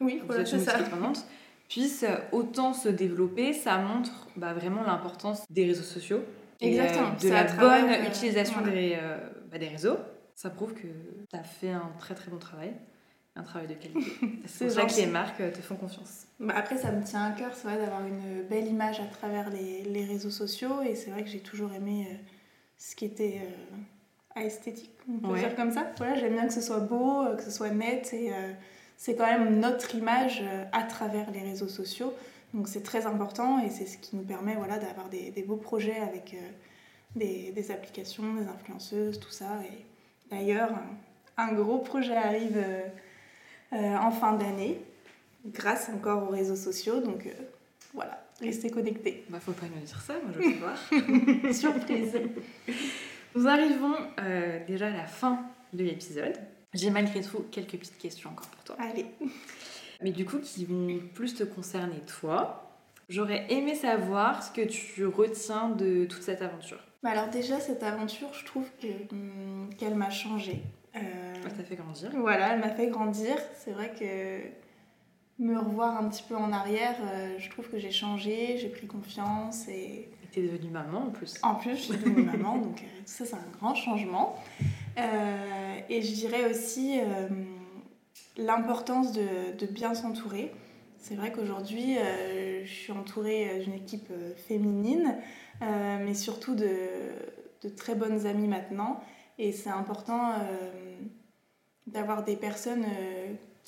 oui, 0.00 0.22
vous 0.26 0.34
êtes 0.34 0.52
une 0.52 0.58
boutique 0.58 0.74
indépendante, 0.74 1.26
puisse 1.68 2.04
autant 2.32 2.72
se 2.72 2.88
développer. 2.88 3.52
Ça 3.52 3.78
montre 3.78 4.28
bah, 4.36 4.54
vraiment 4.54 4.82
l'importance 4.84 5.44
des 5.50 5.64
réseaux 5.64 5.82
sociaux. 5.82 6.20
Exactement. 6.60 7.14
de 7.20 7.28
la 7.28 7.44
bonne 7.44 7.90
euh, 7.90 8.08
utilisation 8.08 8.60
des, 8.60 8.96
euh, 9.00 9.18
bah, 9.50 9.58
des 9.58 9.68
réseaux. 9.68 9.96
Ça 10.34 10.50
prouve 10.50 10.74
que 10.74 10.86
tu 10.86 11.36
as 11.36 11.42
fait 11.42 11.70
un 11.70 11.92
très 11.98 12.14
très 12.14 12.30
bon 12.30 12.38
travail 12.38 12.74
un 13.36 13.42
travail 13.42 13.66
de 13.66 13.74
qualité. 13.74 14.12
c'est 14.46 14.66
pour 14.66 14.74
ça 14.74 14.84
que 14.84 14.94
les 14.94 15.06
marques 15.06 15.38
te 15.38 15.60
font 15.60 15.74
confiance. 15.74 16.26
Bah, 16.38 16.54
après, 16.56 16.76
ça 16.76 16.92
me 16.92 17.02
tient 17.02 17.24
à 17.24 17.30
cœur, 17.32 17.50
c'est 17.52 17.66
vrai, 17.66 17.78
d'avoir 17.78 18.06
une 18.06 18.44
belle 18.48 18.68
image 18.68 19.00
à 19.00 19.06
travers 19.06 19.50
les, 19.50 19.82
les 19.82 20.04
réseaux 20.04 20.30
sociaux. 20.30 20.82
Et 20.82 20.94
c'est 20.94 21.10
vrai 21.10 21.24
que 21.24 21.30
j'ai 21.30 21.40
toujours 21.40 21.72
aimé 21.72 22.06
euh, 22.08 22.14
ce 22.78 22.94
qui 22.96 23.06
était 23.06 23.40
esthétique, 24.42 24.90
on 25.08 25.28
peut 25.28 25.38
dire 25.38 25.54
comme 25.54 25.70
ça. 25.70 25.86
Voilà, 25.96 26.16
j'aime 26.16 26.32
bien 26.32 26.46
que 26.46 26.52
ce 26.52 26.60
soit 26.60 26.80
beau, 26.80 27.22
euh, 27.22 27.36
que 27.36 27.42
ce 27.42 27.50
soit 27.50 27.70
net 27.70 28.12
et 28.12 28.32
euh, 28.32 28.52
c'est 28.96 29.14
quand 29.14 29.26
même 29.26 29.60
notre 29.60 29.94
image 29.94 30.42
euh, 30.42 30.64
à 30.72 30.82
travers 30.82 31.30
les 31.30 31.40
réseaux 31.40 31.68
sociaux. 31.68 32.12
Donc 32.52 32.68
c'est 32.68 32.82
très 32.82 33.06
important 33.06 33.58
et 33.60 33.70
c'est 33.70 33.86
ce 33.86 33.98
qui 33.98 34.16
nous 34.16 34.22
permet 34.22 34.54
voilà, 34.54 34.78
d'avoir 34.78 35.08
des, 35.08 35.30
des, 35.30 35.42
beaux 35.42 35.56
projets 35.56 35.98
avec 35.98 36.36
des, 37.16 37.50
des, 37.50 37.70
applications, 37.72 38.34
des 38.34 38.46
influenceuses, 38.46 39.18
tout 39.18 39.30
ça. 39.30 39.58
Et 39.64 39.84
d'ailleurs, 40.30 40.70
un, 41.36 41.52
gros 41.52 41.78
projet 41.78 42.14
arrive 42.14 42.64
en 43.72 44.12
fin 44.12 44.34
d'année 44.34 44.80
grâce 45.46 45.88
encore 45.88 46.28
aux 46.28 46.32
réseaux 46.32 46.54
sociaux. 46.54 47.00
Donc 47.00 47.26
voilà, 47.94 48.20
restez 48.40 48.70
connectés. 48.70 49.24
Bah 49.28 49.38
faut 49.40 49.52
pas 49.52 49.66
nous 49.66 49.80
dire 49.80 50.00
ça, 50.00 50.14
moi 50.22 50.32
je 50.34 50.40
veux 50.40 50.54
voir. 50.58 51.54
Surprise. 51.54 52.20
Nous 53.36 53.46
arrivons 53.46 53.94
euh, 54.20 54.64
déjà 54.66 54.88
à 54.88 54.90
la 54.90 55.06
fin 55.06 55.46
de 55.72 55.84
l'épisode. 55.84 56.36
J'ai 56.72 56.90
malgré 56.90 57.20
tout 57.20 57.44
quelques 57.52 57.78
petites 57.78 57.98
questions 57.98 58.30
encore 58.30 58.48
pour 58.48 58.64
toi. 58.64 58.76
Allez. 58.80 59.06
Mais 60.02 60.10
du 60.10 60.24
coup, 60.24 60.38
qui 60.38 60.64
vont 60.64 61.00
plus 61.14 61.34
te 61.34 61.44
concerner 61.44 62.00
toi. 62.20 62.60
J'aurais 63.08 63.46
aimé 63.52 63.74
savoir 63.74 64.42
ce 64.42 64.50
que 64.50 64.66
tu 64.66 65.06
retiens 65.06 65.68
de 65.68 66.04
toute 66.06 66.22
cette 66.22 66.42
aventure. 66.42 66.80
Bah 67.02 67.10
alors 67.10 67.28
déjà, 67.28 67.60
cette 67.60 67.82
aventure, 67.82 68.32
je 68.32 68.44
trouve 68.44 68.66
hum, 69.12 69.70
qu'elle 69.78 69.94
m'a 69.94 70.10
changé. 70.10 70.62
Euh... 70.96 71.00
Elle 71.44 71.52
t'a 71.52 71.62
fait 71.62 71.76
grandir. 71.76 72.10
Voilà, 72.14 72.54
elle 72.54 72.60
m'a 72.60 72.70
fait 72.70 72.88
grandir. 72.88 73.36
C'est 73.58 73.72
vrai 73.72 73.92
que 73.98 74.63
me 75.38 75.58
revoir 75.58 75.96
un 75.96 76.08
petit 76.08 76.22
peu 76.22 76.36
en 76.36 76.52
arrière, 76.52 76.96
euh, 77.02 77.38
je 77.38 77.50
trouve 77.50 77.68
que 77.68 77.78
j'ai 77.78 77.90
changé, 77.90 78.56
j'ai 78.58 78.68
pris 78.68 78.86
confiance 78.86 79.66
et 79.68 80.08
tu 80.32 80.40
es 80.40 80.42
devenue 80.48 80.70
maman 80.70 81.06
en 81.06 81.10
plus. 81.10 81.34
En 81.42 81.56
plus, 81.56 81.70
je 81.70 81.82
suis 81.82 81.96
devenue 81.96 82.22
maman, 82.32 82.58
donc 82.58 82.82
euh, 82.82 83.00
ça, 83.04 83.24
c'est 83.24 83.34
un 83.34 83.58
grand 83.58 83.74
changement. 83.74 84.36
Euh, 84.98 85.78
et 85.88 86.02
je 86.02 86.12
dirais 86.12 86.48
aussi 86.50 87.00
l'importance 88.36 89.12
de, 89.12 89.56
de, 89.58 89.66
bien 89.66 89.94
s'entourer. 89.94 90.52
C'est 90.98 91.16
vrai 91.16 91.32
qu'aujourd'hui, 91.32 91.96
je 92.64 92.72
suis 92.72 92.92
entourée 92.92 93.60
d'une 93.62 93.74
équipe 93.74 94.10
féminine, 94.36 95.16
mais 95.60 96.14
surtout 96.14 96.54
de, 96.54 96.70
de, 97.62 97.68
très 97.68 97.94
bonnes 97.94 98.26
amies 98.26 98.48
maintenant. 98.48 99.00
Et 99.38 99.52
c'est 99.52 99.68
important 99.68 100.32
d'avoir 101.86 102.24
des 102.24 102.36
personnes 102.36 102.86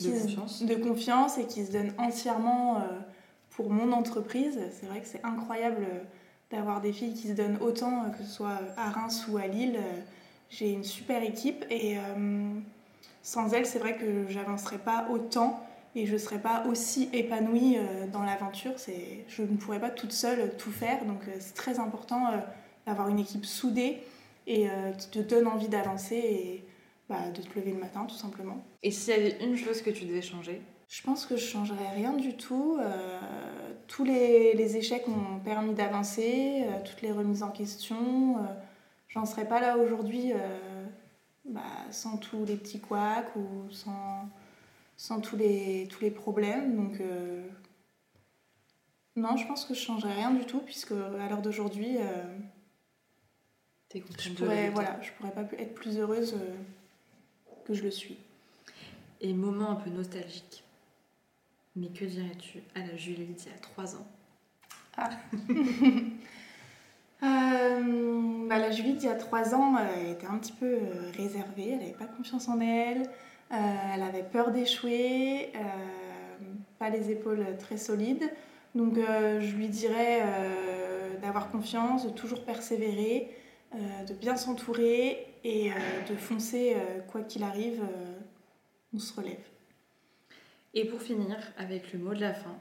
de, 0.01 0.11
confiance. 0.11 0.63
de 0.63 0.75
confiance 0.75 1.39
et 1.39 1.47
qui 1.47 1.65
se 1.65 1.73
donnent 1.73 1.93
entièrement 1.99 2.83
pour 3.51 3.71
mon 3.71 3.93
entreprise. 3.93 4.59
C'est 4.79 4.87
vrai 4.87 5.01
que 5.01 5.07
c'est 5.07 5.25
incroyable 5.25 5.87
d'avoir 6.51 6.81
des 6.81 6.93
filles 6.93 7.15
qui 7.15 7.29
se 7.29 7.33
donnent 7.33 7.59
autant, 7.61 8.05
euh, 8.05 8.11
que 8.11 8.25
ce 8.25 8.31
soit 8.31 8.59
à 8.77 8.91
Reims 8.91 9.27
ou 9.29 9.37
à 9.37 9.47
Lille. 9.47 9.77
Euh, 9.77 10.01
j'ai 10.49 10.71
une 10.73 10.85
super 10.85 11.23
équipe 11.23 11.65
et 11.71 11.99
euh, 11.99 12.51
sans 13.23 13.53
elles, 13.53 13.67
c'est 13.67 13.81
vrai 13.81 13.97
que 13.97 14.29
j'avancerais 14.29 14.79
pas 14.79 15.09
autant 15.11 15.61
et 15.97 16.07
je 16.07 16.13
ne 16.13 16.19
serais 16.19 16.39
pas 16.39 16.65
aussi 16.67 17.09
épanouie 17.13 17.79
dans 18.13 18.23
l'aventure. 18.23 18.75
Je 19.29 19.43
ne 19.43 19.57
pourrais 19.57 19.81
pas 19.81 19.91
toute 19.91 20.13
seule 20.13 20.57
tout 20.57 20.71
faire, 20.71 21.05
donc 21.05 21.23
c'est 21.41 21.55
très 21.55 21.81
important 21.81 22.31
d'avoir 22.87 23.09
une 23.09 23.19
équipe 23.19 23.47
soudée 23.47 24.03
et 24.47 24.69
qui 24.99 25.09
te 25.09 25.19
donne 25.19 25.49
envie 25.49 25.69
d'avancer 25.69 26.17
et 26.17 26.65
bah, 27.09 27.31
de 27.31 27.42
te 27.42 27.59
lever 27.59 27.73
le 27.73 27.79
matin 27.79 28.05
tout 28.05 28.16
simplement. 28.16 28.64
Et 28.83 28.90
s'il 28.90 29.14
y 29.14 29.16
avait 29.16 29.45
une 29.45 29.57
chose 29.57 29.83
que 29.83 29.90
tu 29.90 30.05
devais 30.05 30.23
changer? 30.23 30.61
Je 30.88 31.03
pense 31.03 31.27
que 31.27 31.37
je 31.37 31.45
changerais 31.45 31.88
rien 31.95 32.12
du 32.12 32.37
tout 32.37 32.79
tous 33.87 34.05
les, 34.05 34.77
échecs 34.77 35.07
m'ont 35.07 35.38
permis 35.40 35.75
d'avancer, 35.75 36.64
euh, 36.64 36.81
toutes 36.85 37.03
les 37.03 37.12
remises 37.12 37.42
en 37.42 37.51
question. 37.51 38.38
Euh, 38.38 38.42
j'en 39.09 39.25
serais 39.25 39.47
pas 39.47 39.61
là 39.61 39.79
aujourd'hui 39.79 40.33
euh, 40.33 40.87
bah, 41.45 41.62
sans 41.90 42.16
tous 42.16 42.45
les 42.45 42.57
petits 42.57 42.81
couacs 42.81 43.35
ou 43.37 43.71
sans, 43.71 44.29
sans 44.97 45.21
tous, 45.21 45.37
les, 45.37 45.87
tous 45.88 46.01
les 46.01 46.11
problèmes. 46.11 46.77
Donc, 46.77 47.01
non, 49.14 49.37
je 49.37 49.47
pense 49.47 49.64
que 49.64 49.75
je 49.75 49.81
changerais 49.81 50.14
rien 50.14 50.31
du 50.31 50.45
tout, 50.45 50.61
puisque 50.61 50.92
à 50.92 51.29
l'heure 51.29 51.42
d'aujourd'hui, 51.42 51.97
je 53.95 54.31
pourrais, 54.33 54.69
voilà, 54.71 55.01
je 55.01 55.11
pourrais 55.12 55.31
pas 55.31 55.42
être 55.59 55.75
plus 55.75 55.99
heureuse 55.99 56.37
que 57.67 57.75
je 57.75 57.83
le 57.83 57.91
suis. 57.91 58.17
Et 59.21 59.33
moment 59.33 59.71
un 59.71 59.77
peu 59.77 59.91
nostalgique 59.91 60.67
mais 61.77 61.89
que 61.89 62.05
dirais-tu 62.07 62.63
à 62.75 62.81
la 62.81 62.97
Julie 62.97 63.27
d'il 63.27 63.49
y 63.49 63.55
a 63.55 63.59
3 63.61 63.97
ans? 63.97 64.07
Ah. 64.97 65.11
euh, 67.23 68.49
bah, 68.49 68.59
La 68.59 68.71
Julie 68.71 68.95
d'il 68.95 69.09
y 69.09 69.13
a 69.13 69.15
3 69.15 69.55
ans 69.55 69.77
elle 69.79 70.13
était 70.13 70.27
un 70.27 70.39
petit 70.39 70.53
peu 70.53 70.67
euh, 70.67 71.11
réservée, 71.17 71.73
elle 71.73 71.81
n'avait 71.81 71.93
pas 71.93 72.07
confiance 72.07 72.49
en 72.49 72.61
elle, 72.61 73.03
euh, 73.53 73.57
elle 73.95 74.03
avait 74.03 74.25
peur 74.25 74.53
d'échouer, 74.53 75.53
pas 76.79 76.89
les 76.89 77.11
épaules 77.11 77.45
très 77.59 77.77
solides. 77.77 78.25
Donc 78.75 78.97
je 78.97 79.55
lui 79.55 79.69
dirais 79.69 80.23
d'avoir 81.23 81.51
confiance, 81.51 82.05
de 82.05 82.11
toujours 82.11 82.45
persévérer, 82.45 83.31
de 83.73 84.13
bien 84.13 84.37
s'entourer 84.37 85.27
et 85.49 85.71
de 86.09 86.17
foncer 86.17 86.77
quoi 87.09 87.23
qu'il 87.23 87.45
arrive, 87.45 87.81
on 88.93 88.99
se 88.99 89.15
relève. 89.15 89.45
Et 90.75 90.85
pour 90.85 91.01
finir, 91.01 91.39
avec 91.57 91.93
le 91.93 91.99
mot 91.99 92.15
de 92.15 92.21
la 92.21 92.35
fin, 92.35 92.57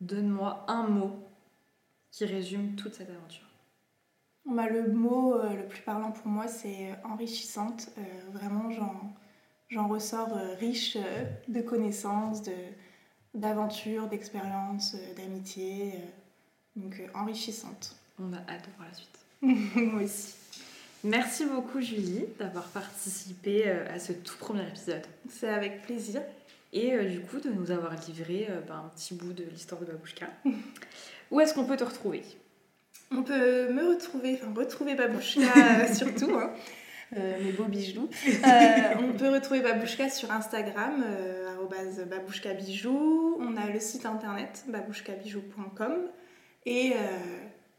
donne-moi 0.00 0.64
un 0.68 0.84
mot 0.84 1.12
qui 2.10 2.24
résume 2.24 2.74
toute 2.74 2.94
cette 2.94 3.10
aventure. 3.10 3.46
Bah, 4.46 4.68
le 4.68 4.90
mot 4.90 5.34
euh, 5.34 5.54
le 5.54 5.66
plus 5.66 5.82
parlant 5.82 6.10
pour 6.10 6.26
moi, 6.26 6.48
c'est 6.48 6.90
euh, 6.90 6.94
enrichissante. 7.04 7.90
Euh, 7.98 8.02
vraiment, 8.32 8.70
j'en 9.68 9.88
ressors 9.88 10.32
riche 10.58 10.96
de 11.48 11.60
connaissances, 11.60 12.42
d'aventures, 13.34 14.08
d'expériences, 14.08 14.96
d'amitié. 15.16 16.00
donc 16.76 17.00
enrichissante. 17.14 17.94
On 18.18 18.32
a 18.32 18.38
hâte 18.38 18.66
de 18.66 18.76
voir 18.76 18.88
la 18.88 18.94
suite. 18.94 19.18
moi 19.92 20.02
aussi. 20.02 20.39
Merci 21.02 21.46
beaucoup 21.46 21.80
Julie 21.80 22.26
d'avoir 22.38 22.64
participé 22.64 23.68
à 23.70 23.98
ce 23.98 24.12
tout 24.12 24.36
premier 24.38 24.66
épisode. 24.68 25.02
C'est 25.28 25.48
avec 25.48 25.82
plaisir 25.82 26.20
et 26.72 26.92
euh, 26.92 27.04
du 27.04 27.20
coup 27.20 27.40
de 27.40 27.50
nous 27.50 27.70
avoir 27.70 27.94
livré 28.06 28.46
euh, 28.50 28.60
ben, 28.66 28.84
un 28.86 28.88
petit 28.94 29.14
bout 29.14 29.32
de 29.32 29.44
l'histoire 29.44 29.80
de 29.80 29.86
Babouchka. 29.86 30.26
Où 31.30 31.40
est-ce 31.40 31.54
qu'on 31.54 31.64
peut 31.64 31.76
te 31.76 31.84
retrouver? 31.84 32.22
On 33.12 33.22
peut 33.22 33.72
me 33.72 33.88
retrouver, 33.88 34.38
enfin 34.40 34.52
retrouver 34.56 34.94
Babouchka 34.94 35.40
euh, 35.56 35.92
surtout, 35.92 36.32
hein, 36.36 36.52
mes 37.12 37.52
beaux 37.52 37.64
bijoux. 37.64 38.08
on 39.00 39.12
peut 39.14 39.30
retrouver 39.30 39.60
Babouchka 39.60 40.08
sur 40.10 40.30
Instagram, 40.30 41.04
euh, 41.04 42.04
babouchka 42.06 42.54
bijoux. 42.54 43.36
On 43.40 43.56
a 43.56 43.68
le 43.68 43.80
site 43.80 44.06
internet 44.06 44.64
babouchkabijoux.com 44.68 45.98
et 46.66 46.92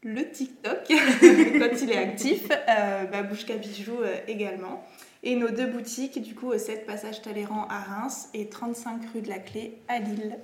le 0.02 0.30
TikTok 0.30 0.80
quand 0.88 1.82
il 1.82 1.90
est 1.90 1.96
actif, 1.96 2.48
Babouchka 2.48 3.56
bijoux 3.56 4.00
également. 4.26 4.84
Et 5.22 5.36
nos 5.36 5.50
deux 5.50 5.66
boutiques, 5.66 6.20
du 6.20 6.34
coup, 6.34 6.56
7 6.56 6.84
Passage 6.84 7.22
Talleyrand 7.22 7.66
à 7.68 7.78
Reims 7.78 8.28
et 8.34 8.48
35 8.48 9.02
rue 9.14 9.22
de 9.22 9.28
la 9.28 9.38
Clé 9.38 9.78
à 9.86 10.00
Lille. 10.00 10.36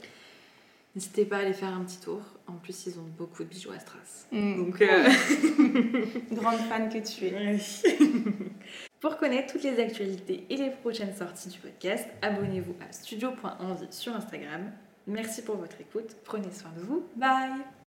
N'hésitez 0.95 1.25
pas 1.25 1.37
à 1.37 1.41
aller 1.41 1.53
faire 1.53 1.73
un 1.73 1.85
petit 1.85 1.99
tour. 1.99 2.21
En 2.47 2.55
plus, 2.55 2.87
ils 2.87 2.99
ont 2.99 3.07
beaucoup 3.17 3.45
de 3.45 3.49
bijoux 3.49 3.71
à 3.73 3.79
Stras. 3.79 4.27
Mm. 4.33 4.57
Donc, 4.57 4.83
euh, 4.83 5.09
Grande 6.33 6.59
fan 6.69 6.89
que 6.89 6.99
tu 6.99 7.27
es. 7.27 7.59
Pour 9.01 9.17
connaître 9.17 9.53
toutes 9.53 9.63
les 9.63 9.79
actualités 9.81 10.45
et 10.49 10.57
les 10.57 10.71
prochaines 10.71 11.15
sorties 11.15 11.51
du 11.51 11.59
podcast, 11.59 12.07
abonnez-vous 12.23 12.75
à 12.81 12.93
studio.envie 12.93 13.87
sur 13.91 14.15
Instagram. 14.15 14.73
Merci 15.07 15.43
pour 15.43 15.57
votre 15.57 15.81
écoute. 15.81 16.17
Prenez 16.25 16.51
soin 16.53 16.71
de 16.77 16.83
vous. 16.83 17.07
Bye 17.17 17.78